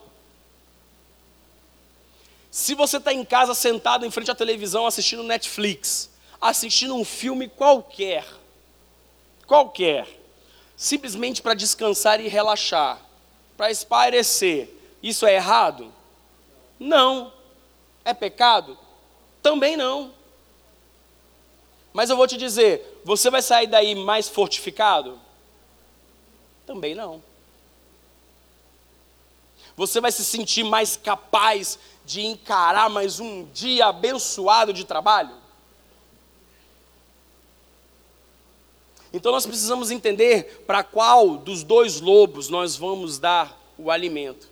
[2.54, 7.48] Se você está em casa sentado em frente à televisão assistindo Netflix, assistindo um filme
[7.48, 8.24] qualquer,
[9.48, 10.08] qualquer,
[10.78, 13.02] simplesmente para descansar e relaxar,
[13.58, 14.70] para espairecer,
[15.02, 15.92] isso é errado?
[16.80, 17.34] Não.
[18.06, 18.78] É pecado?
[19.42, 20.14] Também não.
[21.92, 25.20] Mas eu vou te dizer, você vai sair daí mais fortificado?
[26.68, 27.24] Também não.
[29.76, 35.36] Você vai se sentir mais capaz de encarar mais um dia abençoado de trabalho?
[39.12, 44.50] Então nós precisamos entender para qual dos dois lobos nós vamos dar o alimento.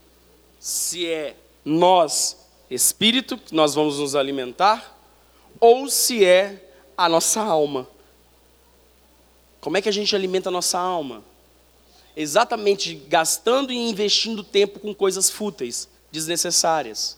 [0.59, 2.37] Se é nós,
[2.69, 4.95] espírito, que nós vamos nos alimentar,
[5.59, 7.87] ou se é a nossa alma.
[9.59, 11.23] Como é que a gente alimenta a nossa alma?
[12.15, 17.17] Exatamente gastando e investindo tempo com coisas fúteis, desnecessárias.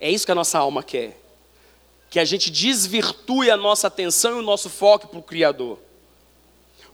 [0.00, 1.20] É isso que a nossa alma quer.
[2.10, 5.78] Que a gente desvirtue a nossa atenção e o nosso foco para o Criador.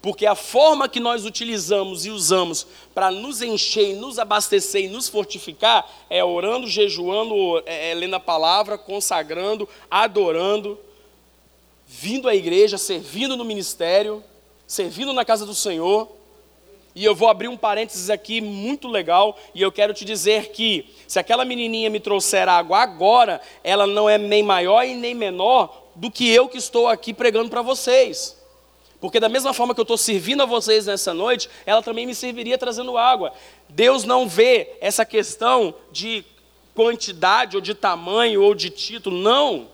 [0.00, 5.08] Porque a forma que nós utilizamos e usamos para nos encher, nos abastecer e nos
[5.08, 10.78] fortificar é orando, jejuando, é, é, lendo a palavra, consagrando, adorando,
[11.84, 14.22] vindo à igreja, servindo no ministério,
[14.66, 16.17] servindo na casa do Senhor.
[16.94, 20.92] E eu vou abrir um parênteses aqui muito legal, e eu quero te dizer que
[21.06, 25.88] se aquela menininha me trouxer água agora, ela não é nem maior e nem menor
[25.94, 28.36] do que eu que estou aqui pregando para vocês.
[29.00, 32.14] Porque da mesma forma que eu estou servindo a vocês nessa noite, ela também me
[32.14, 33.32] serviria trazendo água.
[33.68, 36.24] Deus não vê essa questão de
[36.74, 39.68] quantidade, ou de tamanho, ou de título, não.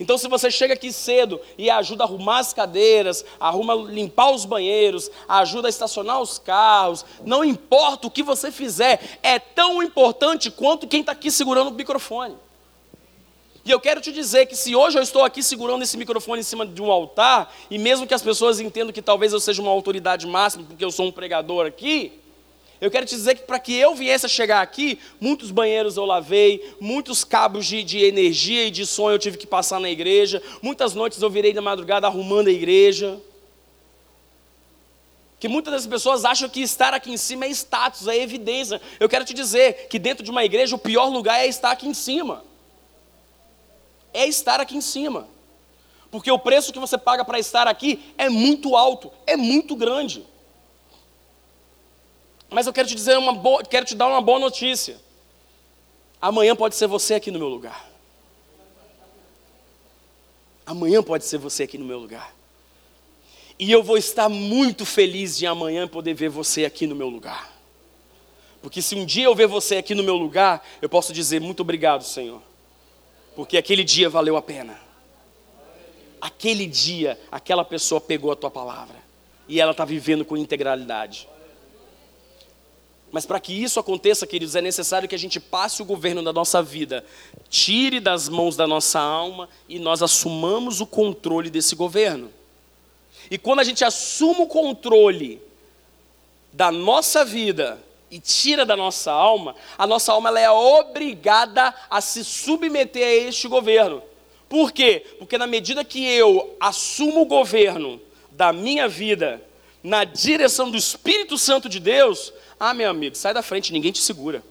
[0.00, 4.44] Então, se você chega aqui cedo e ajuda a arrumar as cadeiras, arruma limpar os
[4.44, 10.50] banheiros, ajuda a estacionar os carros, não importa o que você fizer, é tão importante
[10.50, 12.36] quanto quem está aqui segurando o microfone.
[13.64, 16.44] E eu quero te dizer que se hoje eu estou aqui segurando esse microfone em
[16.44, 19.70] cima de um altar, e mesmo que as pessoas entendam que talvez eu seja uma
[19.70, 22.12] autoridade máxima, porque eu sou um pregador aqui,
[22.80, 26.04] eu quero te dizer que para que eu viesse a chegar aqui, muitos banheiros eu
[26.04, 30.40] lavei, muitos cabos de, de, energia e de som eu tive que passar na igreja,
[30.62, 33.20] muitas noites eu virei na madrugada arrumando a igreja.
[35.40, 38.80] Que muitas das pessoas acham que estar aqui em cima é status, é evidência.
[38.98, 41.88] Eu quero te dizer que dentro de uma igreja o pior lugar é estar aqui
[41.88, 42.44] em cima.
[44.12, 45.28] É estar aqui em cima.
[46.10, 50.24] Porque o preço que você paga para estar aqui é muito alto, é muito grande.
[52.50, 54.96] Mas eu quero te dizer uma boa, quero te dar uma boa notícia.
[56.20, 57.88] Amanhã pode ser você aqui no meu lugar.
[60.66, 62.34] Amanhã pode ser você aqui no meu lugar.
[63.58, 67.52] E eu vou estar muito feliz de amanhã poder ver você aqui no meu lugar.
[68.60, 71.60] Porque se um dia eu ver você aqui no meu lugar, eu posso dizer muito
[71.60, 72.42] obrigado, Senhor.
[73.36, 74.78] Porque aquele dia valeu a pena.
[76.20, 78.96] aquele dia, aquela pessoa pegou a tua palavra
[79.46, 81.28] e ela está vivendo com integralidade.
[83.10, 86.32] Mas para que isso aconteça, queridos, é necessário que a gente passe o governo da
[86.32, 87.04] nossa vida,
[87.48, 92.30] tire das mãos da nossa alma e nós assumamos o controle desse governo.
[93.30, 95.40] E quando a gente assume o controle
[96.52, 102.00] da nossa vida e tira da nossa alma, a nossa alma ela é obrigada a
[102.00, 104.02] se submeter a este governo.
[104.48, 105.04] Por quê?
[105.18, 108.00] Porque na medida que eu assumo o governo
[108.30, 109.42] da minha vida
[109.82, 114.00] na direção do Espírito Santo de Deus, ah, meu amigo, sai da frente, ninguém te
[114.00, 114.42] segura.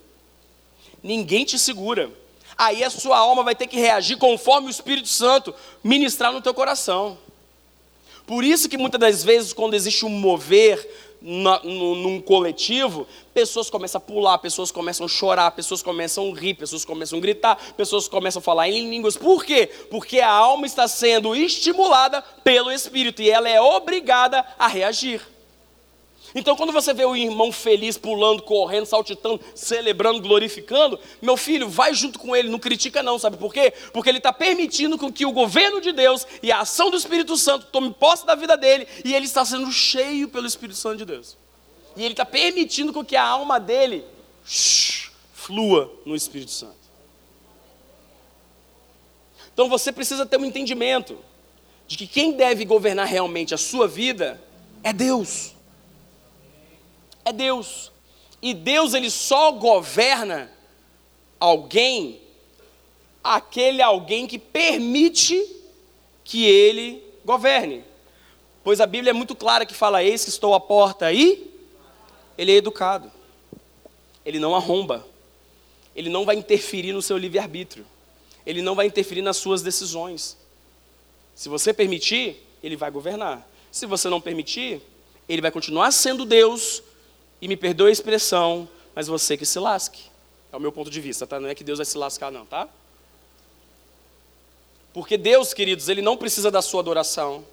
[1.04, 2.12] Ninguém te segura.
[2.58, 5.54] Aí a sua alma vai ter que reagir conforme o Espírito Santo
[5.84, 7.18] ministrar no teu coração.
[8.26, 13.70] Por isso que muitas das vezes, quando existe um mover na, no, num coletivo, pessoas
[13.70, 17.56] começam a pular, pessoas começam a chorar, pessoas começam a rir, pessoas começam a gritar,
[17.74, 19.18] pessoas começam a falar em línguas.
[19.18, 19.68] Por quê?
[19.90, 25.37] Porque a alma está sendo estimulada pelo Espírito e ela é obrigada a reagir.
[26.38, 31.96] Então, quando você vê o irmão feliz, pulando, correndo, saltitando, celebrando, glorificando, meu filho, vai
[31.96, 33.74] junto com ele, não critica não, sabe por quê?
[33.92, 37.66] Porque ele está permitindo que o governo de Deus e a ação do Espírito Santo
[37.72, 41.36] tome posse da vida dele, e ele está sendo cheio pelo Espírito Santo de Deus.
[41.96, 44.06] E ele está permitindo que a alma dele
[44.46, 46.78] shh, flua no Espírito Santo.
[49.52, 51.18] Então você precisa ter um entendimento
[51.88, 54.40] de que quem deve governar realmente a sua vida
[54.84, 55.57] é Deus
[57.28, 57.92] é Deus.
[58.42, 60.52] E Deus ele só governa
[61.40, 62.22] alguém,
[63.24, 65.44] aquele alguém que permite
[66.24, 67.84] que ele governe.
[68.64, 71.54] Pois a Bíblia é muito clara que fala: Eis que estou à porta aí.
[72.38, 73.12] Ele é educado,
[74.24, 75.04] ele não arromba,
[75.96, 77.84] ele não vai interferir no seu livre-arbítrio,
[78.46, 80.38] ele não vai interferir nas suas decisões.
[81.34, 83.50] Se você permitir, ele vai governar.
[83.72, 84.82] Se você não permitir,
[85.28, 86.84] ele vai continuar sendo Deus,
[87.42, 90.04] e me perdoe a expressão, mas você que se lasque.
[90.52, 91.40] É o meu ponto de vista, tá?
[91.40, 92.68] Não é que Deus vai se lascar, não, tá?
[94.94, 97.46] Porque Deus, queridos, Ele não precisa da sua adoração.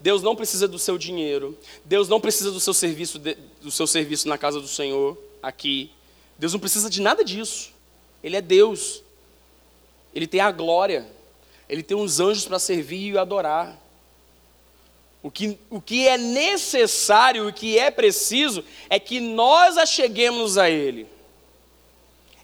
[0.00, 1.58] Deus não precisa do seu dinheiro.
[1.84, 5.90] Deus não precisa do seu serviço, do seu serviço na casa do Senhor, aqui.
[6.38, 7.72] Deus não precisa de nada disso.
[8.22, 9.02] Ele é Deus.
[10.14, 11.08] Ele tem a glória.
[11.68, 13.80] Ele tem os anjos para servir e adorar.
[15.22, 20.68] O que, o que é necessário, o que é preciso, é que nós acheguemos a
[20.68, 21.06] Ele.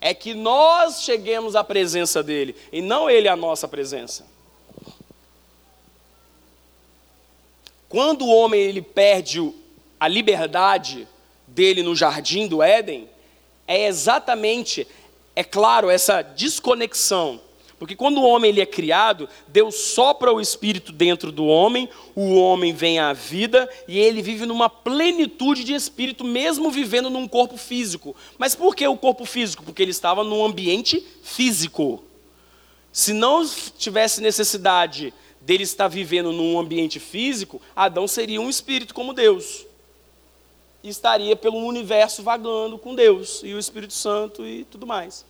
[0.00, 4.24] É que nós cheguemos à presença dEle, e não Ele à nossa presença.
[7.88, 9.52] Quando o homem ele perde
[9.98, 11.08] a liberdade
[11.46, 13.08] dele no jardim do Éden,
[13.66, 14.86] é exatamente,
[15.34, 17.40] é claro, essa desconexão
[17.78, 22.34] porque quando o homem ele é criado, Deus sopra o espírito dentro do homem, o
[22.34, 27.56] homem vem à vida e ele vive numa plenitude de espírito, mesmo vivendo num corpo
[27.56, 28.16] físico.
[28.36, 29.62] Mas por que o corpo físico?
[29.62, 32.02] Porque ele estava num ambiente físico.
[32.90, 33.48] Se não
[33.78, 39.64] tivesse necessidade dele estar vivendo num ambiente físico, Adão seria um espírito como Deus.
[40.82, 45.24] E estaria pelo universo vagando com Deus e o Espírito Santo e tudo mais.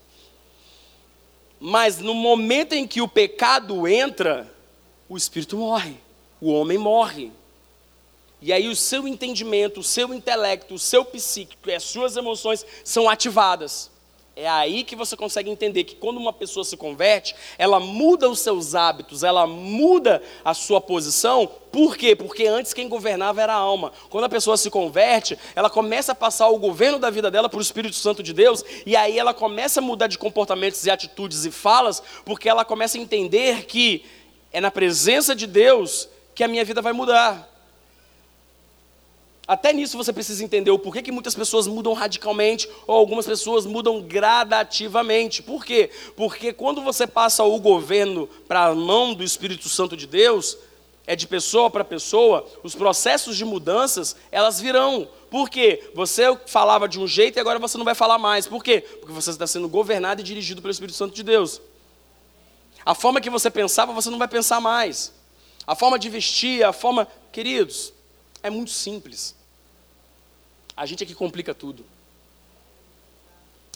[1.61, 4.53] Mas no momento em que o pecado entra,
[5.09, 5.97] o espírito morre,
[6.41, 7.33] o homem morre.
[8.41, 12.65] E aí o seu entendimento, o seu intelecto, o seu psíquico e as suas emoções
[12.85, 13.91] são ativadas.
[14.41, 18.39] É aí que você consegue entender que quando uma pessoa se converte, ela muda os
[18.39, 21.45] seus hábitos, ela muda a sua posição.
[21.73, 22.15] Por quê?
[22.15, 23.93] Porque antes quem governava era a alma.
[24.09, 27.59] Quando a pessoa se converte, ela começa a passar o governo da vida dela para
[27.59, 31.45] o Espírito Santo de Deus, e aí ela começa a mudar de comportamentos e atitudes
[31.45, 34.05] e falas, porque ela começa a entender que
[34.53, 37.58] é na presença de Deus que a minha vida vai mudar.
[39.49, 43.65] Até nisso você precisa entender o porquê que muitas pessoas mudam radicalmente ou algumas pessoas
[43.65, 45.43] mudam gradativamente.
[45.43, 45.89] Por quê?
[46.15, 50.59] Porque quando você passa o governo para a mão do Espírito Santo de Deus,
[51.07, 55.09] é de pessoa para pessoa, os processos de mudanças, elas virão.
[55.31, 55.91] Por quê?
[55.95, 58.47] Você falava de um jeito e agora você não vai falar mais.
[58.47, 58.83] Por quê?
[58.83, 61.59] Porque você está sendo governado e dirigido pelo Espírito Santo de Deus.
[62.85, 65.11] A forma que você pensava, você não vai pensar mais.
[65.67, 67.09] A forma de vestir, a forma.
[67.33, 67.95] Queridos,
[68.43, 69.38] é muito simples.
[70.79, 71.85] A gente é que complica tudo.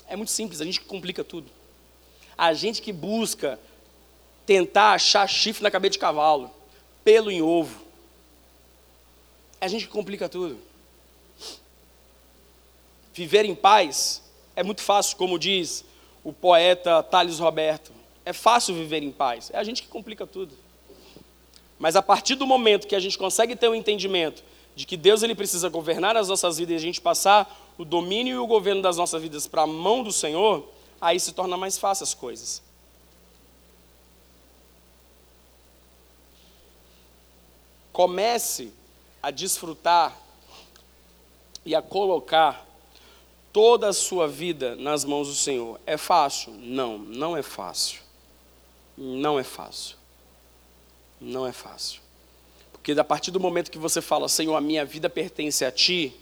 [0.07, 1.51] É muito simples, a gente que complica tudo.
[2.37, 3.59] A gente que busca
[4.45, 6.49] tentar achar chifre na cabeça de cavalo,
[7.03, 7.85] pelo em ovo.
[9.59, 10.57] É a gente que complica tudo.
[13.13, 14.23] Viver em paz
[14.55, 15.83] é muito fácil, como diz
[16.23, 17.91] o poeta Thales Roberto.
[18.23, 19.51] É fácil viver em paz.
[19.51, 20.57] É a gente que complica tudo.
[21.77, 24.41] Mas a partir do momento que a gente consegue ter um entendimento
[24.75, 28.35] de que Deus ele precisa governar as nossas vidas e a gente passar o domínio
[28.35, 30.67] e o governo das nossas vidas para a mão do Senhor,
[30.99, 32.61] aí se torna mais fácil as coisas.
[37.91, 38.73] Comece
[39.21, 40.17] a desfrutar
[41.65, 42.67] e a colocar
[43.53, 45.79] toda a sua vida nas mãos do Senhor.
[45.85, 46.53] É fácil?
[46.53, 48.01] Não, não é fácil.
[48.97, 49.95] Não é fácil.
[51.21, 52.02] Não é fácil.
[52.83, 56.13] Porque a partir do momento que você fala, Senhor, a minha vida pertence a Ti,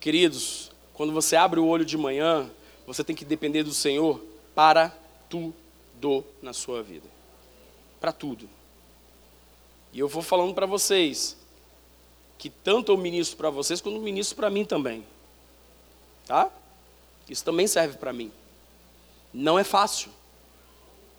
[0.00, 2.50] queridos, quando você abre o olho de manhã,
[2.86, 4.88] você tem que depender do Senhor para
[5.28, 7.06] tudo na sua vida.
[8.00, 8.48] Para tudo.
[9.92, 11.36] E eu vou falando para vocês
[12.38, 15.04] que tanto eu ministro para vocês quanto eu ministro para mim também.
[16.26, 16.50] Tá?
[17.28, 18.32] Isso também serve para mim.
[19.30, 20.10] Não é fácil.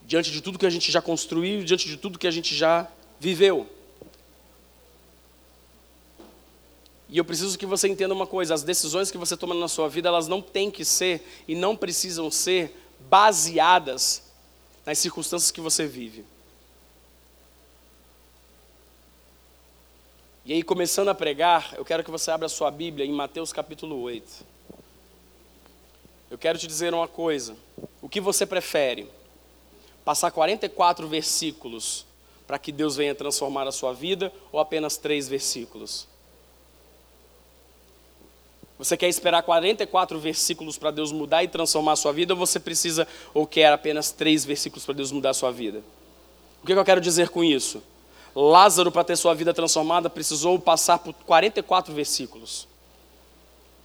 [0.02, 2.88] Diante de tudo que a gente já construiu, diante de tudo que a gente já
[3.20, 3.70] viveu.
[7.12, 9.89] E eu preciso que você entenda uma coisa: as decisões que você toma na sua
[9.89, 12.74] vida, elas não têm que ser e não precisam ser
[13.09, 14.24] baseadas
[14.86, 16.24] nas circunstâncias que você vive.
[20.45, 23.51] E aí, começando a pregar, eu quero que você abra a sua Bíblia em Mateus
[23.51, 24.45] capítulo 8.
[26.32, 27.57] Eu quero te dizer uma coisa:
[28.01, 29.05] o que você prefere?
[30.05, 32.05] Passar 44 versículos
[32.47, 36.07] para que Deus venha transformar a sua vida ou apenas três versículos?
[38.82, 42.60] Você quer esperar 44 versículos para Deus mudar e transformar a sua vida, ou você
[42.60, 45.84] precisa ou quer apenas três versículos para Deus mudar a sua vida?
[46.64, 47.84] O que eu quero dizer com isso?
[48.36, 52.68] Lázaro, para ter sua vida transformada, precisou passar por 44 versículos,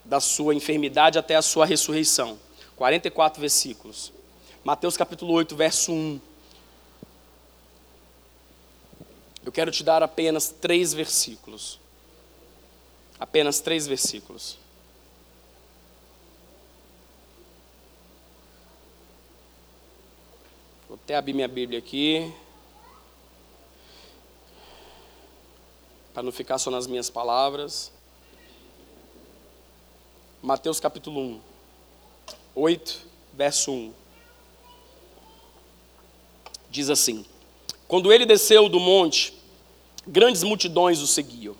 [0.02, 2.38] da sua enfermidade até a sua ressurreição.
[2.74, 4.10] 44 versículos.
[4.64, 6.20] Mateus capítulo 8, verso 1.
[9.44, 11.78] Eu quero te dar apenas três versículos.
[13.20, 14.64] Apenas três versículos.
[21.06, 22.32] Até abrir minha Bíblia aqui.
[26.12, 27.92] Para não ficar só nas minhas palavras.
[30.42, 31.40] Mateus capítulo 1,
[32.56, 33.92] 8, verso 1.
[36.70, 37.24] Diz assim:
[37.86, 39.32] Quando ele desceu do monte,
[40.04, 41.54] grandes multidões o seguiam.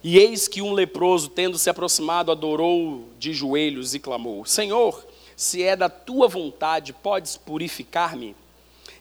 [0.00, 5.60] E eis que um leproso, tendo se aproximado, adorou de joelhos e clamou: Senhor, se
[5.64, 8.45] é da tua vontade, podes purificar-me?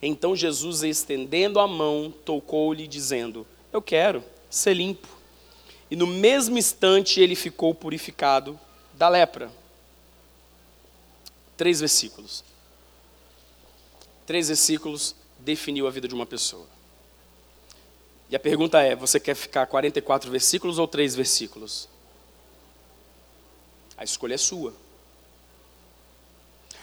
[0.08, 5.08] Então Jesus, estendendo a mão, tocou-lhe, dizendo: Eu quero ser limpo.
[5.90, 8.60] E no mesmo instante ele ficou purificado
[8.94, 9.52] da lepra.
[11.58, 12.44] Três versículos.
[14.28, 16.68] Três versículos definiu a vida de uma pessoa.
[18.30, 21.90] E a pergunta é: você quer ficar 44 versículos ou três versículos?
[23.98, 24.85] A escolha é sua.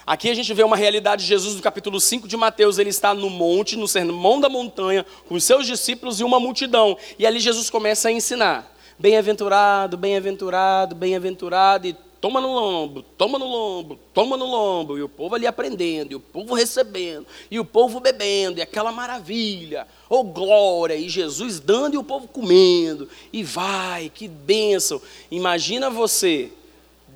[0.04, 3.14] Aqui a gente vê uma realidade de Jesus no capítulo 5 de Mateus, ele está
[3.14, 6.96] no monte, no sermão da montanha, com os seus discípulos e uma multidão.
[7.18, 13.46] E ali Jesus começa a ensinar: bem-aventurado, bem-aventurado, bem-aventurado, e toma no lombo, toma no
[13.46, 17.64] lombo, toma no lombo, e o povo ali aprendendo, e o povo recebendo, e o
[17.64, 23.44] povo bebendo, e aquela maravilha, oh glória, e Jesus dando e o povo comendo, e
[23.44, 25.00] vai, que bênção.
[25.30, 26.50] Imagina você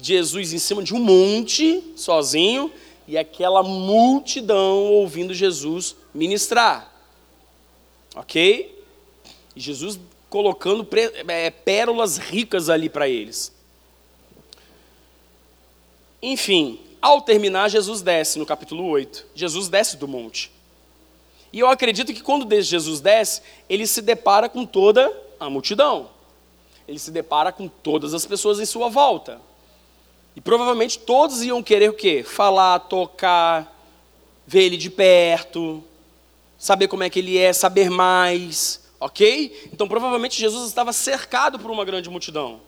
[0.01, 2.71] Jesus em cima de um monte, sozinho,
[3.07, 6.93] e aquela multidão ouvindo Jesus ministrar.
[8.15, 8.85] Ok?
[9.55, 10.87] Jesus colocando
[11.29, 13.53] é, pérolas ricas ali para eles.
[16.21, 19.27] Enfim, ao terminar, Jesus desce no capítulo 8.
[19.35, 20.51] Jesus desce do monte.
[21.53, 26.11] E eu acredito que quando Jesus desce, ele se depara com toda a multidão.
[26.89, 29.41] Ele se depara com todas as pessoas em sua volta.
[30.37, 32.23] E provavelmente todos iam querer o quê?
[32.23, 33.75] Falar, tocar,
[34.47, 35.83] ver ele de perto,
[36.59, 39.71] saber como é que ele é, saber mais, ok?
[39.73, 42.61] Então provavelmente Jesus estava cercado por uma grande multidão.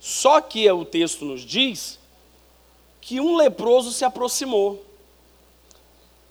[0.00, 2.00] Só que o texto nos diz
[3.00, 4.84] que um leproso se aproximou.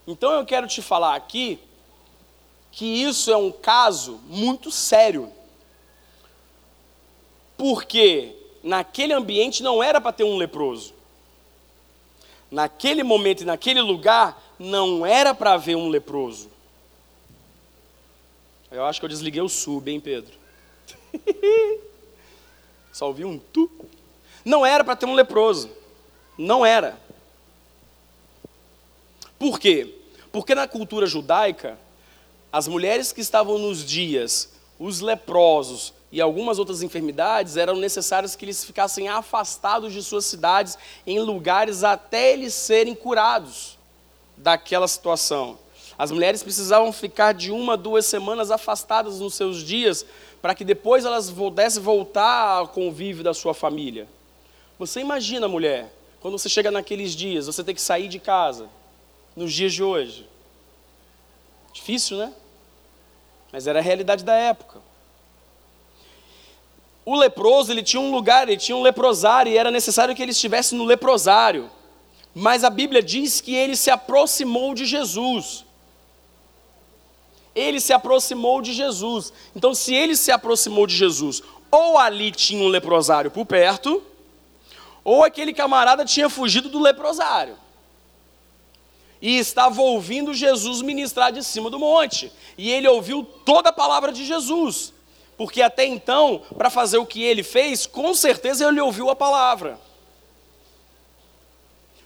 [0.05, 1.57] Então eu quero te falar aqui
[2.73, 5.31] que isso é um caso muito sério.
[7.57, 10.93] Porque naquele ambiente não era para ter um leproso.
[12.49, 16.49] Naquele momento e naquele lugar não era para haver um leproso.
[18.69, 20.33] Eu acho que eu desliguei o sub, hein, Pedro?
[22.91, 23.69] Só ouvi um tu.
[24.43, 25.69] Não era para ter um leproso.
[26.37, 26.97] Não era.
[29.37, 29.95] Por quê?
[30.31, 31.77] Porque na cultura judaica,
[32.51, 34.49] as mulheres que estavam nos dias,
[34.79, 40.77] os leprosos e algumas outras enfermidades, eram necessárias que eles ficassem afastados de suas cidades,
[41.07, 43.77] em lugares até eles serem curados
[44.35, 45.57] daquela situação.
[45.97, 50.05] As mulheres precisavam ficar de uma, duas semanas afastadas nos seus dias,
[50.41, 54.07] para que depois elas pudessem voltar ao convívio da sua família.
[54.79, 58.67] Você imagina, mulher, quando você chega naqueles dias, você tem que sair de casa,
[59.35, 60.27] nos dias de hoje.
[61.71, 62.33] Difícil, né?
[63.51, 64.79] Mas era a realidade da época.
[67.05, 70.31] O leproso, ele tinha um lugar, ele tinha um leprosário, e era necessário que ele
[70.31, 71.69] estivesse no leprosário.
[72.33, 75.65] Mas a Bíblia diz que ele se aproximou de Jesus.
[77.53, 79.33] Ele se aproximou de Jesus.
[79.55, 84.01] Então, se ele se aproximou de Jesus, ou ali tinha um leprosário por perto,
[85.03, 87.57] ou aquele camarada tinha fugido do leprosário
[89.21, 92.31] e estava ouvindo Jesus ministrar de cima do monte.
[92.57, 94.91] E ele ouviu toda a palavra de Jesus.
[95.41, 99.79] Porque até então, para fazer o que ele fez, com certeza ele ouviu a palavra.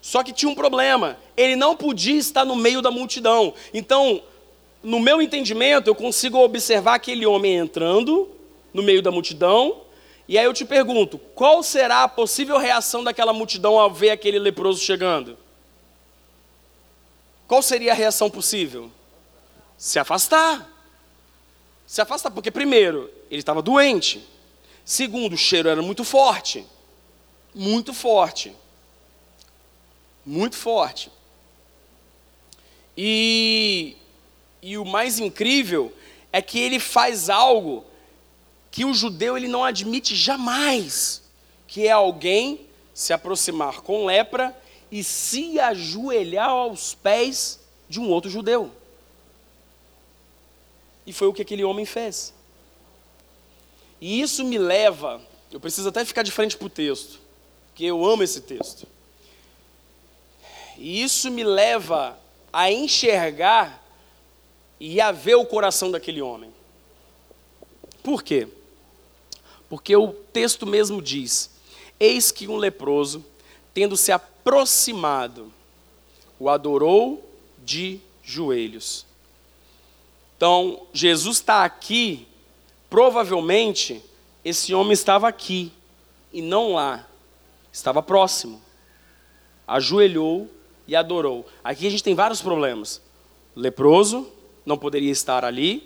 [0.02, 3.54] Só que tinha um problema, ele não podia estar no meio da multidão.
[3.74, 4.24] Então,
[4.82, 8.30] no meu entendimento, eu consigo observar aquele homem entrando
[8.74, 9.82] no meio da multidão,
[10.30, 14.40] e aí eu te pergunto: qual será a possível reação daquela multidão ao ver aquele
[14.40, 15.38] leproso chegando?
[17.46, 18.90] qual seria a reação possível?
[19.78, 20.72] Se afastar.
[21.86, 24.26] Se afastar, porque, primeiro, ele estava doente.
[24.84, 26.66] Segundo, o cheiro era muito forte.
[27.54, 28.56] Muito forte.
[30.26, 31.12] Muito forte.
[32.98, 33.96] E,
[34.62, 35.92] e o mais incrível
[36.32, 37.86] é que ele faz algo
[38.70, 41.22] que o judeu ele não admite jamais,
[41.68, 44.56] que é alguém se aproximar com lepra
[44.92, 48.72] e se ajoelhar aos pés de um outro judeu.
[51.06, 52.34] E foi o que aquele homem fez.
[54.06, 55.20] E isso me leva,
[55.52, 57.20] eu preciso até ficar de frente para o texto,
[57.66, 58.86] porque eu amo esse texto.
[60.78, 62.16] E isso me leva
[62.54, 63.84] a enxergar
[64.80, 66.54] e a ver o coração daquele homem.
[68.04, 68.48] Por quê?
[69.68, 71.50] Porque o texto mesmo diz:
[72.00, 73.26] Eis que um leproso,
[73.74, 75.52] tendo se aproximado,
[76.38, 77.28] o adorou
[77.64, 79.04] de joelhos.
[80.38, 82.28] Então, Jesus está aqui,
[82.96, 84.02] provavelmente
[84.46, 85.70] esse homem estava aqui
[86.32, 87.06] e não lá,
[87.70, 88.62] estava próximo.
[89.68, 90.50] Ajoelhou
[90.88, 91.46] e adorou.
[91.62, 93.02] Aqui a gente tem vários problemas.
[93.54, 94.32] leproso
[94.66, 95.86] não poderia estar ali.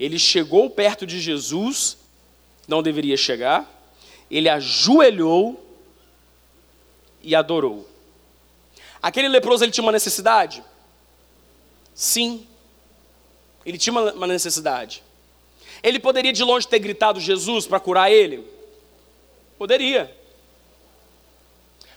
[0.00, 1.98] Ele chegou perto de Jesus,
[2.66, 3.70] não deveria chegar.
[4.30, 5.62] Ele ajoelhou
[7.22, 7.86] e adorou.
[9.02, 10.64] Aquele leproso ele tinha uma necessidade?
[11.94, 12.46] Sim.
[13.66, 15.02] Ele tinha uma necessidade.
[15.82, 18.44] Ele poderia de longe ter gritado Jesus para curar ele?
[19.56, 20.14] Poderia.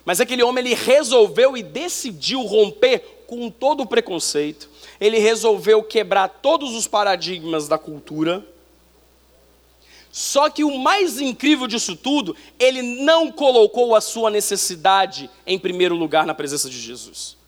[0.04, 4.68] Mas aquele homem ele resolveu e decidiu romper com todo o preconceito.
[5.00, 8.46] Ele resolveu quebrar todos os paradigmas da cultura
[10.12, 15.96] só que o mais incrível disso tudo, ele não colocou a sua necessidade em primeiro
[15.96, 17.38] lugar na presença de Jesus.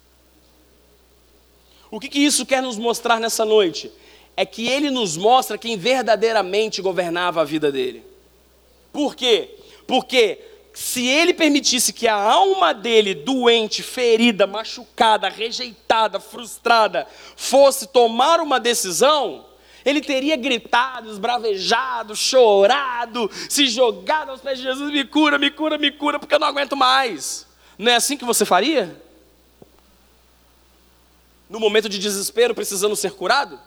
[1.90, 3.92] O que, que isso quer nos mostrar nessa noite?
[4.36, 8.04] É que ele nos mostra quem verdadeiramente governava a vida dele.
[8.92, 9.56] Por quê?
[9.86, 10.40] Porque
[10.74, 17.06] se ele permitisse que a alma dele, doente, ferida, machucada, rejeitada, frustrada,
[17.36, 19.46] fosse tomar uma decisão,
[19.84, 25.78] ele teria gritado, esbravejado, chorado, se jogado aos pés de Jesus: me cura, me cura,
[25.78, 27.46] me cura, porque eu não aguento mais.
[27.78, 29.00] Não é assim que você faria?
[31.48, 33.60] No momento de desespero, precisando ser curado?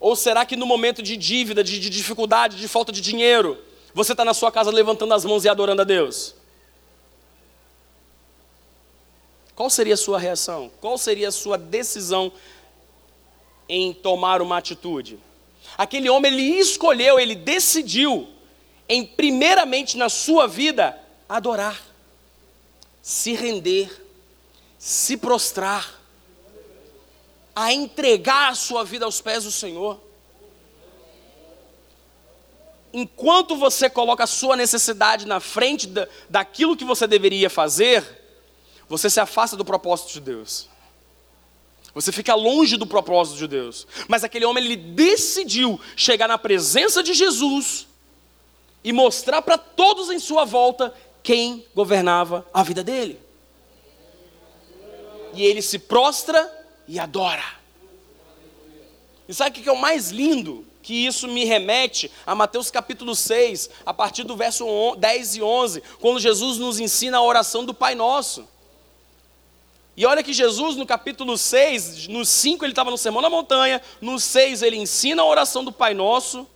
[0.00, 3.58] Ou será que no momento de dívida, de, de dificuldade, de falta de dinheiro,
[3.92, 6.34] você está na sua casa levantando as mãos e adorando a Deus?
[9.54, 10.70] Qual seria a sua reação?
[10.80, 12.32] Qual seria a sua decisão
[13.68, 15.18] em tomar uma atitude.
[15.76, 18.28] Aquele homem, ele escolheu, ele decidiu,
[18.88, 21.80] em primeiramente na sua vida, adorar,
[23.02, 24.04] se render,
[24.78, 25.97] se prostrar,
[27.58, 30.00] a entregar a sua vida aos pés do Senhor.
[32.92, 38.04] Enquanto você coloca a sua necessidade na frente da, daquilo que você deveria fazer,
[38.88, 40.68] você se afasta do propósito de Deus.
[41.92, 43.88] Você fica longe do propósito de Deus.
[44.06, 47.88] Mas aquele homem ele decidiu chegar na presença de Jesus
[48.84, 50.94] e mostrar para todos em sua volta
[51.24, 53.18] quem governava a vida dele.
[55.34, 56.57] E ele se prostra
[56.88, 57.44] e adora.
[59.28, 60.66] E sabe o que é o mais lindo?
[60.82, 65.82] Que isso me remete a Mateus capítulo 6, a partir do verso 10 e 11,
[66.00, 68.48] quando Jesus nos ensina a oração do Pai Nosso.
[69.94, 73.82] E olha que Jesus, no capítulo 6, no 5 ele estava no Sermão da Montanha,
[74.00, 76.46] no 6 ele ensina a oração do Pai Nosso,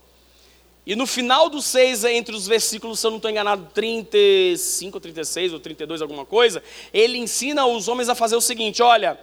[0.84, 5.00] e no final do 6, entre os versículos, se eu não estou enganado, 35 ou
[5.00, 6.62] 36 ou 32, alguma coisa,
[6.92, 9.18] ele ensina os homens a fazer o seguinte: olha,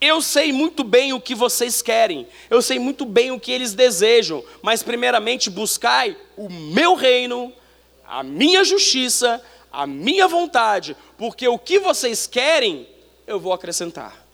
[0.00, 3.74] eu sei muito bem o que vocês querem, eu sei muito bem o que eles
[3.74, 7.52] desejam, mas primeiramente buscai o meu reino,
[8.06, 9.42] a minha justiça,
[9.72, 12.86] a minha vontade, porque o que vocês querem
[13.26, 14.24] eu vou acrescentar.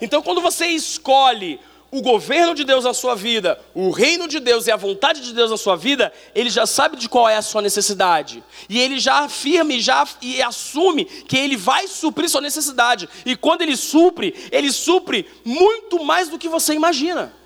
[0.00, 1.60] Então, quando você escolhe
[1.90, 5.32] o governo de Deus na sua vida, o reino de Deus e a vontade de
[5.32, 8.42] Deus na sua vida, ele já sabe de qual é a sua necessidade.
[8.68, 13.08] E ele já afirma e já e assume que ele vai suprir sua necessidade.
[13.26, 17.39] E quando ele supre, ele supre muito mais do que você imagina.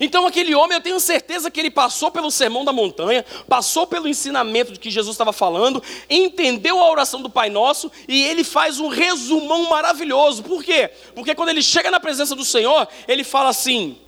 [0.00, 4.08] Então, aquele homem, eu tenho certeza que ele passou pelo sermão da montanha, passou pelo
[4.08, 8.78] ensinamento de que Jesus estava falando, entendeu a oração do Pai Nosso e ele faz
[8.78, 10.42] um resumão maravilhoso.
[10.42, 10.90] Por quê?
[11.14, 13.98] Porque quando ele chega na presença do Senhor, ele fala assim: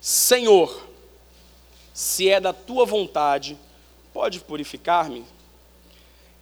[0.00, 0.86] Senhor,
[1.92, 3.58] se é da tua vontade,
[4.12, 5.24] pode purificar-me?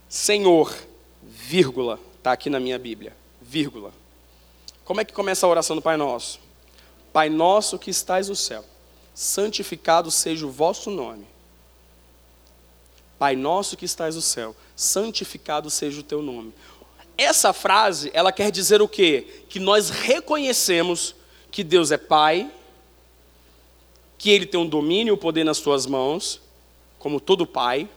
[0.09, 0.75] Senhor,
[1.23, 4.04] vírgula, está aqui na minha Bíblia, vírgula
[4.85, 6.41] como é que começa a oração do Pai Nosso?
[7.13, 8.65] Pai nosso que estais no céu,
[9.15, 11.27] santificado seja o vosso nome.
[13.19, 16.53] Pai nosso que estais no céu, santificado seja o teu nome.
[17.17, 19.45] Essa frase, ela quer dizer o quê?
[19.49, 21.15] Que nós reconhecemos
[21.53, 22.51] que Deus é Pai,
[24.19, 26.41] que Ele tem um domínio e o poder nas suas mãos,
[26.99, 27.89] como todo Pai,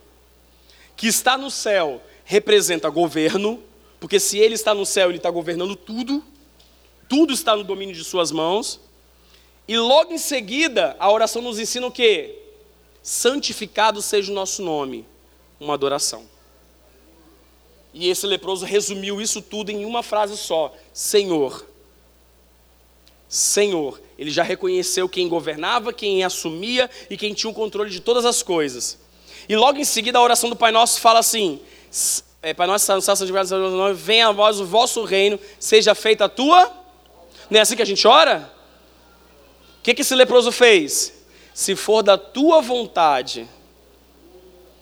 [0.95, 3.63] que está no céu representa governo,
[3.99, 6.23] porque se Ele está no céu, Ele está governando tudo
[7.08, 8.80] tudo está no domínio de Suas mãos.
[9.68, 12.36] E logo em seguida, a oração nos ensina o quê?
[13.03, 15.05] Santificado seja o nosso nome,
[15.60, 16.26] uma adoração.
[17.93, 21.66] E esse leproso resumiu isso tudo em uma frase só: Senhor.
[23.28, 23.99] Senhor.
[24.18, 28.41] Ele já reconheceu quem governava, quem assumia e quem tinha o controle de todas as
[28.41, 28.97] coisas.
[29.49, 31.60] E logo em seguida a oração do Pai Nosso fala assim:
[32.41, 33.16] é, Pai Nosso, no céu,
[33.95, 36.76] venha a vós o vosso reino, seja feita a tua
[37.49, 38.51] não é assim que a gente ora?
[39.79, 41.13] O que, que esse leproso fez?
[41.53, 43.47] Se for da tua vontade,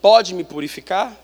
[0.02, 1.16] pode me purificar?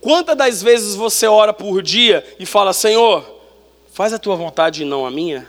[0.00, 3.24] Quantas das vezes você ora por dia e fala, Senhor,
[3.92, 5.48] faz a tua vontade e não a minha?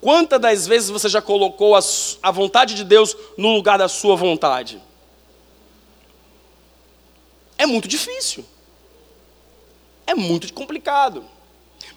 [0.00, 1.80] Quantas das vezes você já colocou a,
[2.22, 4.80] a vontade de Deus no lugar da sua vontade?
[7.58, 8.44] É muito difícil.
[10.06, 11.24] É muito complicado.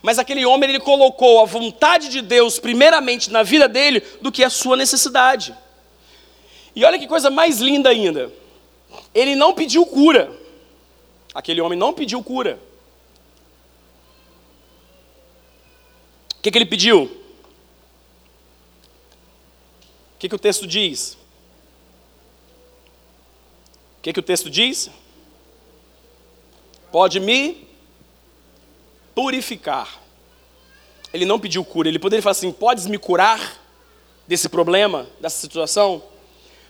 [0.03, 4.43] Mas aquele homem ele colocou a vontade de Deus primeiramente na vida dele do que
[4.43, 5.55] a sua necessidade.
[6.75, 8.29] E olha que coisa mais linda ainda.
[9.15, 10.29] Ele não pediu cura.
[11.33, 12.59] Aquele homem não pediu cura.
[16.37, 17.03] O que, que ele pediu?
[17.03, 17.09] O
[20.19, 21.13] que, que o texto diz?
[23.99, 24.91] O que, que o texto diz?
[26.91, 27.72] Pode me
[29.15, 29.99] purificar.
[31.13, 33.61] Ele não pediu cura, ele poderia falar assim: podes me curar
[34.27, 36.01] desse problema, dessa situação?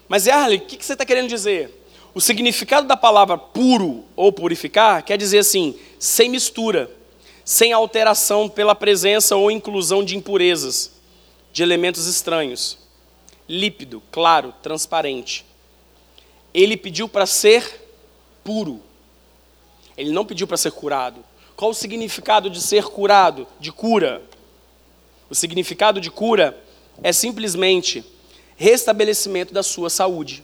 [0.07, 1.83] Mas, Arley, o que você está querendo dizer?
[2.13, 6.91] O significado da palavra puro ou purificar quer dizer assim, sem mistura,
[7.43, 10.91] sem alteração pela presença ou inclusão de impurezas,
[11.51, 12.77] de elementos estranhos,
[13.49, 15.45] lípido, claro, transparente.
[16.53, 17.81] Ele pediu para ser
[18.43, 18.79] puro,
[19.97, 21.23] ele não pediu para ser curado.
[21.55, 24.21] Qual o significado de ser curado, de cura?
[25.29, 26.61] O significado de cura
[27.01, 28.03] é simplesmente
[28.55, 30.43] restabelecimento da sua saúde.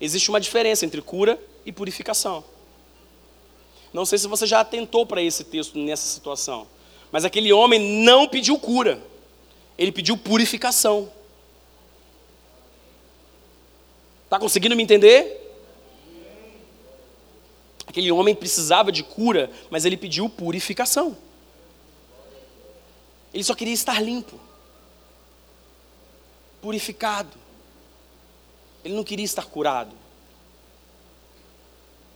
[0.00, 2.44] Existe uma diferença entre cura e purificação.
[3.92, 6.66] Não sei se você já atentou para esse texto nessa situação,
[7.10, 9.02] mas aquele homem não pediu cura,
[9.76, 11.10] ele pediu purificação.
[14.24, 15.41] Está conseguindo me entender?
[17.86, 21.16] Aquele homem precisava de cura, mas ele pediu purificação.
[23.32, 24.38] Ele só queria estar limpo,
[26.60, 27.36] purificado.
[28.84, 29.94] Ele não queria estar curado.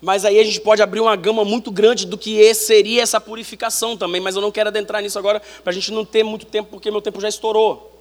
[0.01, 3.97] Mas aí a gente pode abrir uma gama muito grande do que seria essa purificação
[3.97, 6.71] também, mas eu não quero adentrar nisso agora para a gente não ter muito tempo,
[6.71, 7.93] porque meu tempo já estourou.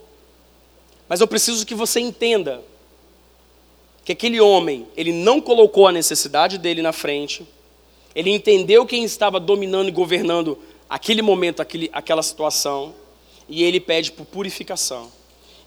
[1.07, 2.61] Mas eu preciso que você entenda
[4.03, 7.47] que aquele homem, ele não colocou a necessidade dele na frente,
[8.15, 10.57] ele entendeu quem estava dominando e governando
[10.89, 12.95] aquele momento, aquele, aquela situação,
[13.49, 15.11] e ele pede por purificação.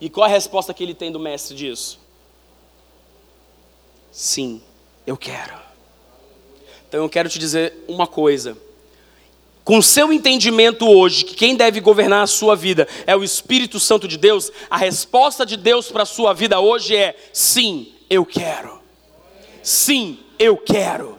[0.00, 2.00] E qual a resposta que ele tem do mestre disso?
[4.10, 4.62] Sim,
[5.06, 5.54] eu quero.
[6.88, 8.56] Então eu quero te dizer uma coisa.
[9.62, 14.08] Com seu entendimento hoje, que quem deve governar a sua vida é o Espírito Santo
[14.08, 18.80] de Deus, a resposta de Deus para a sua vida hoje é: sim, eu quero.
[19.62, 21.17] Sim, eu quero.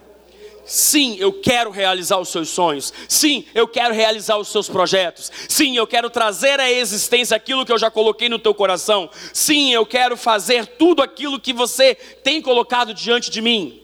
[0.70, 2.94] Sim, eu quero realizar os seus sonhos.
[3.08, 5.28] Sim, eu quero realizar os seus projetos.
[5.48, 9.10] Sim, eu quero trazer à existência aquilo que eu já coloquei no teu coração.
[9.34, 13.82] Sim, eu quero fazer tudo aquilo que você tem colocado diante de mim.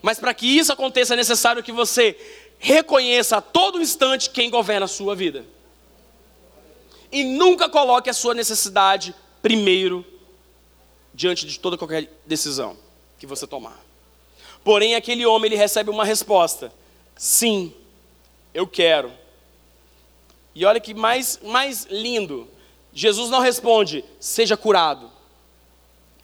[0.00, 2.16] Mas para que isso aconteça é necessário que você
[2.58, 5.44] reconheça a todo instante quem governa a sua vida.
[7.12, 10.06] E nunca coloque a sua necessidade primeiro
[11.12, 12.78] diante de toda qualquer decisão
[13.18, 13.85] que você tomar.
[14.66, 16.72] Porém, aquele homem ele recebe uma resposta:
[17.14, 17.72] sim,
[18.52, 19.12] eu quero.
[20.52, 22.48] E olha que mais, mais lindo:
[22.92, 25.08] Jesus não responde, seja curado.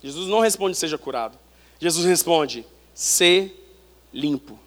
[0.03, 1.39] Jesus não responde, seja curado.
[1.79, 3.57] Jesus responde, ser
[4.13, 4.59] limpo.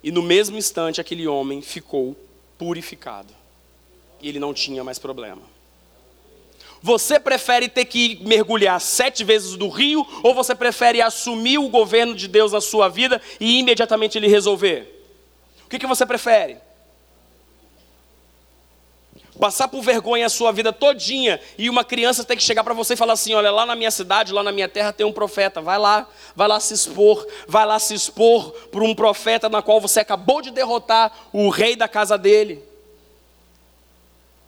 [0.00, 2.16] E no mesmo instante, aquele homem ficou
[2.56, 3.34] purificado.
[4.22, 5.42] E ele não tinha mais problema.
[6.84, 12.14] Você prefere ter que mergulhar sete vezes no rio ou você prefere assumir o governo
[12.14, 15.02] de Deus na sua vida e imediatamente ele resolver?
[15.64, 16.58] O que, que você prefere?
[19.40, 22.92] Passar por vergonha a sua vida todinha e uma criança ter que chegar para você
[22.92, 25.62] e falar assim: olha, lá na minha cidade, lá na minha terra tem um profeta,
[25.62, 26.06] vai lá,
[26.36, 30.42] vai lá se expor, vai lá se expor por um profeta na qual você acabou
[30.42, 32.73] de derrotar o rei da casa dele.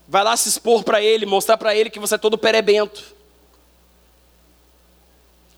[0.09, 3.17] Vai lá se expor para ele, mostrar para ele que você é todo perebento.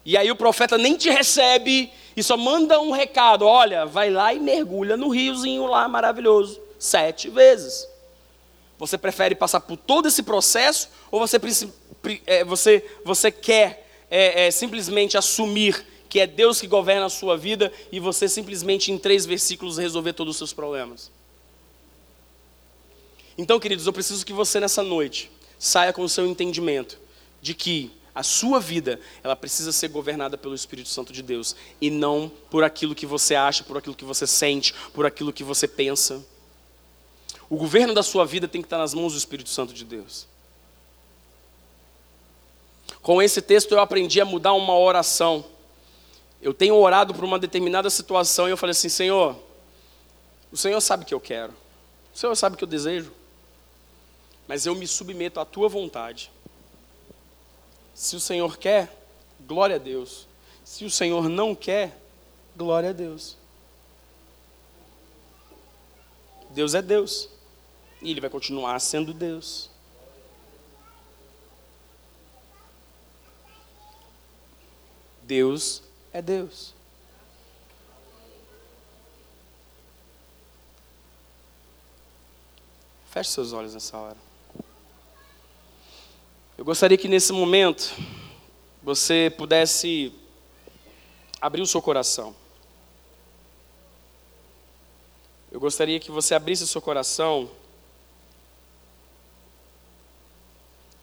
[0.05, 4.33] E aí o profeta nem te recebe e só manda um recado: olha, vai lá
[4.33, 7.87] e mergulha no riozinho lá maravilhoso, sete vezes.
[8.79, 11.39] Você prefere passar por todo esse processo ou você,
[12.27, 17.37] é, você, você quer é, é, simplesmente assumir que é Deus que governa a sua
[17.37, 21.11] vida e você simplesmente em três versículos resolver todos os seus problemas?
[23.39, 26.99] Então, queridos, eu preciso que você nessa noite saia com o seu entendimento
[27.41, 31.89] de que a sua vida, ela precisa ser governada pelo Espírito Santo de Deus e
[31.89, 35.69] não por aquilo que você acha, por aquilo que você sente, por aquilo que você
[35.69, 36.21] pensa.
[37.49, 40.27] O governo da sua vida tem que estar nas mãos do Espírito Santo de Deus.
[43.01, 45.45] Com esse texto eu aprendi a mudar uma oração.
[46.43, 49.37] Eu tenho orado por uma determinada situação e eu falei assim: Senhor,
[50.51, 51.53] o Senhor sabe o que eu quero,
[52.13, 53.18] o Senhor sabe o que eu desejo
[54.49, 56.33] mas eu me submeto à tua vontade.
[57.95, 58.91] Se o Senhor quer,
[59.47, 60.27] glória a Deus.
[60.65, 62.01] Se o Senhor não quer,
[62.57, 63.37] glória a Deus.
[66.51, 67.29] Deus é Deus.
[68.01, 69.71] E Ele vai continuar sendo Deus.
[75.23, 76.73] Deus é Deus.
[83.11, 84.28] Feche seus olhos nessa hora.
[86.59, 87.95] Eu gostaria que nesse momento
[88.83, 90.13] você pudesse
[91.41, 92.35] abrir o seu coração.
[95.53, 97.49] Eu gostaria que você abrisse o seu coração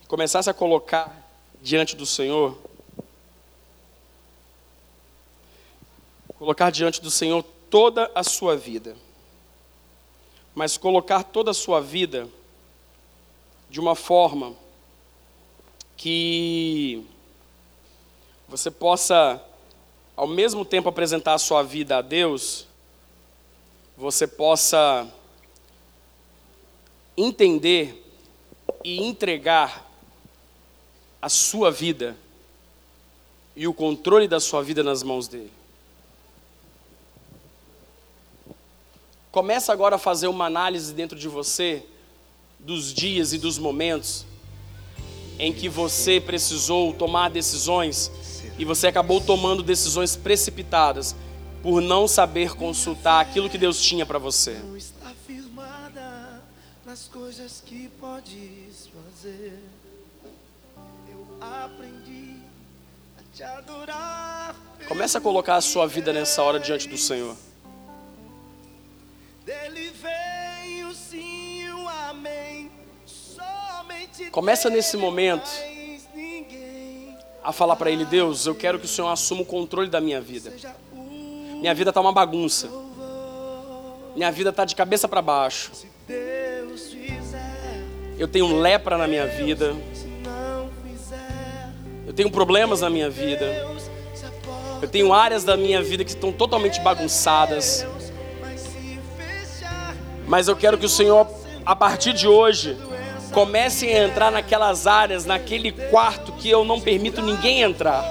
[0.04, 1.26] e começasse a colocar
[1.62, 2.60] diante do Senhor,
[6.38, 8.98] colocar diante do Senhor toda a sua vida,
[10.54, 12.28] mas colocar toda a sua vida
[13.70, 14.65] de uma forma
[15.98, 17.06] que
[18.48, 19.42] você possa,
[20.16, 22.68] ao mesmo tempo, apresentar a sua vida a Deus,
[23.98, 25.08] você possa
[27.18, 28.04] entender
[28.84, 29.90] e entregar
[31.22, 32.16] a sua vida
[33.56, 35.52] e o controle da sua vida nas mãos dele.
[39.32, 41.86] Começa agora a fazer uma análise dentro de você
[42.60, 44.26] dos dias e dos momentos
[45.38, 48.12] em que você precisou tomar decisões
[48.58, 51.16] e você acabou tomando decisões precipitadas
[51.62, 54.58] por não saber consultar aquilo que Deus tinha para você.
[56.86, 59.60] nas coisas que podes fazer.
[61.10, 62.36] Eu aprendi
[63.18, 64.56] a te adorar.
[64.88, 67.36] Começa a colocar a sua vida nessa hora diante do Senhor.
[69.46, 70.45] Dele vem
[74.32, 75.50] Começa nesse momento
[77.44, 80.22] a falar para Ele: Deus, eu quero que o Senhor assuma o controle da minha
[80.22, 80.54] vida.
[80.94, 82.70] Minha vida está uma bagunça.
[84.16, 85.72] Minha vida está de cabeça para baixo.
[88.18, 89.76] Eu tenho lepra na minha vida.
[92.08, 93.68] Eu tenho problemas na minha vida.
[94.82, 97.86] Eu tenho áreas da minha vida que estão totalmente bagunçadas.
[100.28, 101.28] Mas eu quero que o Senhor,
[101.66, 102.78] a partir de hoje,
[103.36, 108.02] comece a entrar naquelas áreas, naquele quarto que eu não permito ninguém entrar.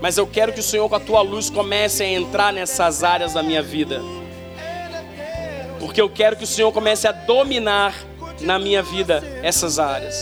[0.00, 3.34] Mas eu quero que o Senhor, com a tua luz, comece a entrar nessas áreas
[3.34, 4.00] da minha vida.
[5.78, 7.94] Porque eu quero que o Senhor comece a dominar
[8.40, 10.16] na minha vida essas áreas.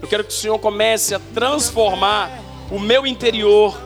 [0.00, 2.30] Eu quero que o Senhor comece a transformar
[2.70, 3.76] o meu interior,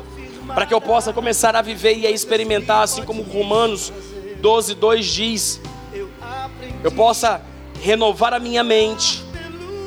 [0.54, 3.90] para que eu possa começar a viver e a experimentar, assim como Romanos
[4.38, 5.60] 12, 2 diz.
[6.84, 7.40] Eu possa
[7.80, 9.22] renovar a minha mente,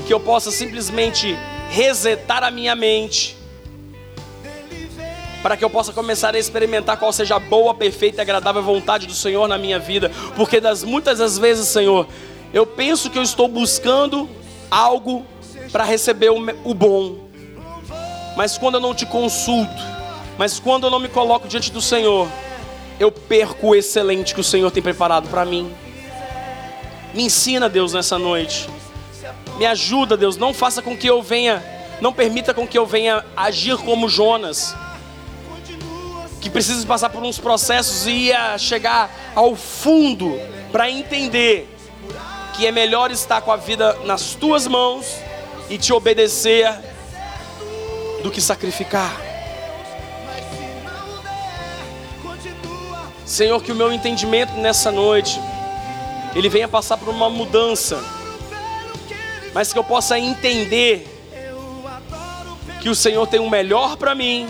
[0.05, 1.37] que eu possa simplesmente
[1.69, 3.37] resetar a minha mente,
[5.41, 9.07] para que eu possa começar a experimentar qual seja a boa, perfeita e agradável vontade
[9.07, 12.07] do Senhor na minha vida, porque das muitas das vezes, Senhor,
[12.53, 14.29] eu penso que eu estou buscando
[14.69, 15.25] algo
[15.71, 17.29] para receber o bom,
[18.35, 19.81] mas quando eu não te consulto,
[20.37, 22.27] mas quando eu não me coloco diante do Senhor,
[22.99, 25.71] eu perco o excelente que o Senhor tem preparado para mim.
[27.14, 28.70] Me ensina, Deus, nessa noite.
[29.57, 30.38] Me ajuda, Deus.
[30.38, 31.64] Não faça com que eu venha,
[32.01, 34.76] não permita com que eu venha agir como Jonas,
[36.39, 40.39] que precisa passar por uns processos e ia chegar ao fundo
[40.72, 41.68] para entender
[42.55, 45.05] que é melhor estar com a vida nas tuas mãos
[45.70, 46.72] e te obedecer
[48.22, 49.30] do que sacrificar.
[53.26, 55.39] Senhor, que o meu entendimento nessa noite,
[56.36, 58.03] ele venha passar por uma mudança,
[59.53, 61.07] mas que eu possa entender
[62.82, 64.47] que o Senhor tem o melhor para mim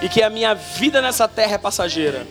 [0.00, 2.26] e que a minha vida nessa terra é passageira,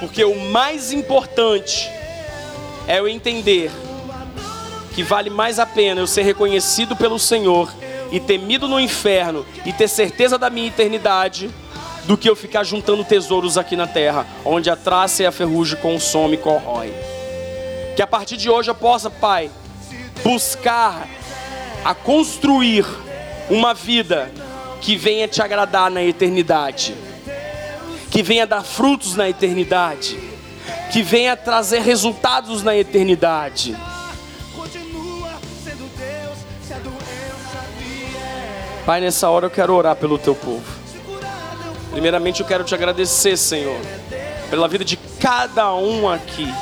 [0.00, 1.88] porque o mais importante
[2.86, 3.70] é eu entender
[4.94, 7.72] que vale mais a pena eu ser reconhecido pelo Senhor
[8.12, 11.50] e temido no inferno e ter certeza da minha eternidade
[12.04, 15.78] do que eu ficar juntando tesouros aqui na terra, onde a traça e a ferrugem
[15.78, 16.92] consome e corrói.
[17.96, 19.50] Que a partir de hoje eu possa, Pai,
[20.22, 21.08] buscar
[21.84, 22.84] a construir
[23.48, 24.30] uma vida
[24.80, 26.94] que venha te agradar na eternidade,
[28.10, 30.18] que venha dar frutos na eternidade,
[30.92, 33.76] que venha trazer resultados na eternidade.
[38.84, 40.83] Pai, nessa hora eu quero orar pelo teu povo.
[41.94, 43.78] Primeiramente eu quero te agradecer, Senhor,
[44.50, 46.52] pela vida de cada um aqui.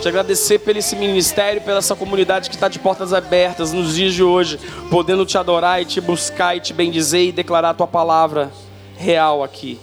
[0.00, 4.14] Te agradecer pelo esse ministério, pela essa comunidade que está de portas abertas nos dias
[4.14, 4.58] de hoje,
[4.90, 8.50] podendo te adorar e te buscar e te bendizer e declarar a tua palavra
[8.96, 9.78] real aqui.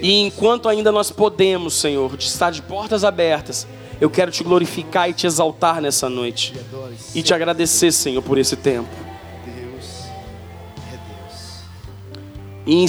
[0.00, 3.66] E enquanto ainda nós podemos, Senhor, de estar de portas abertas,
[4.00, 6.54] eu quero te glorificar e te exaltar nessa noite.
[7.12, 8.88] E te agradecer, Senhor, por esse tempo.
[12.66, 12.82] E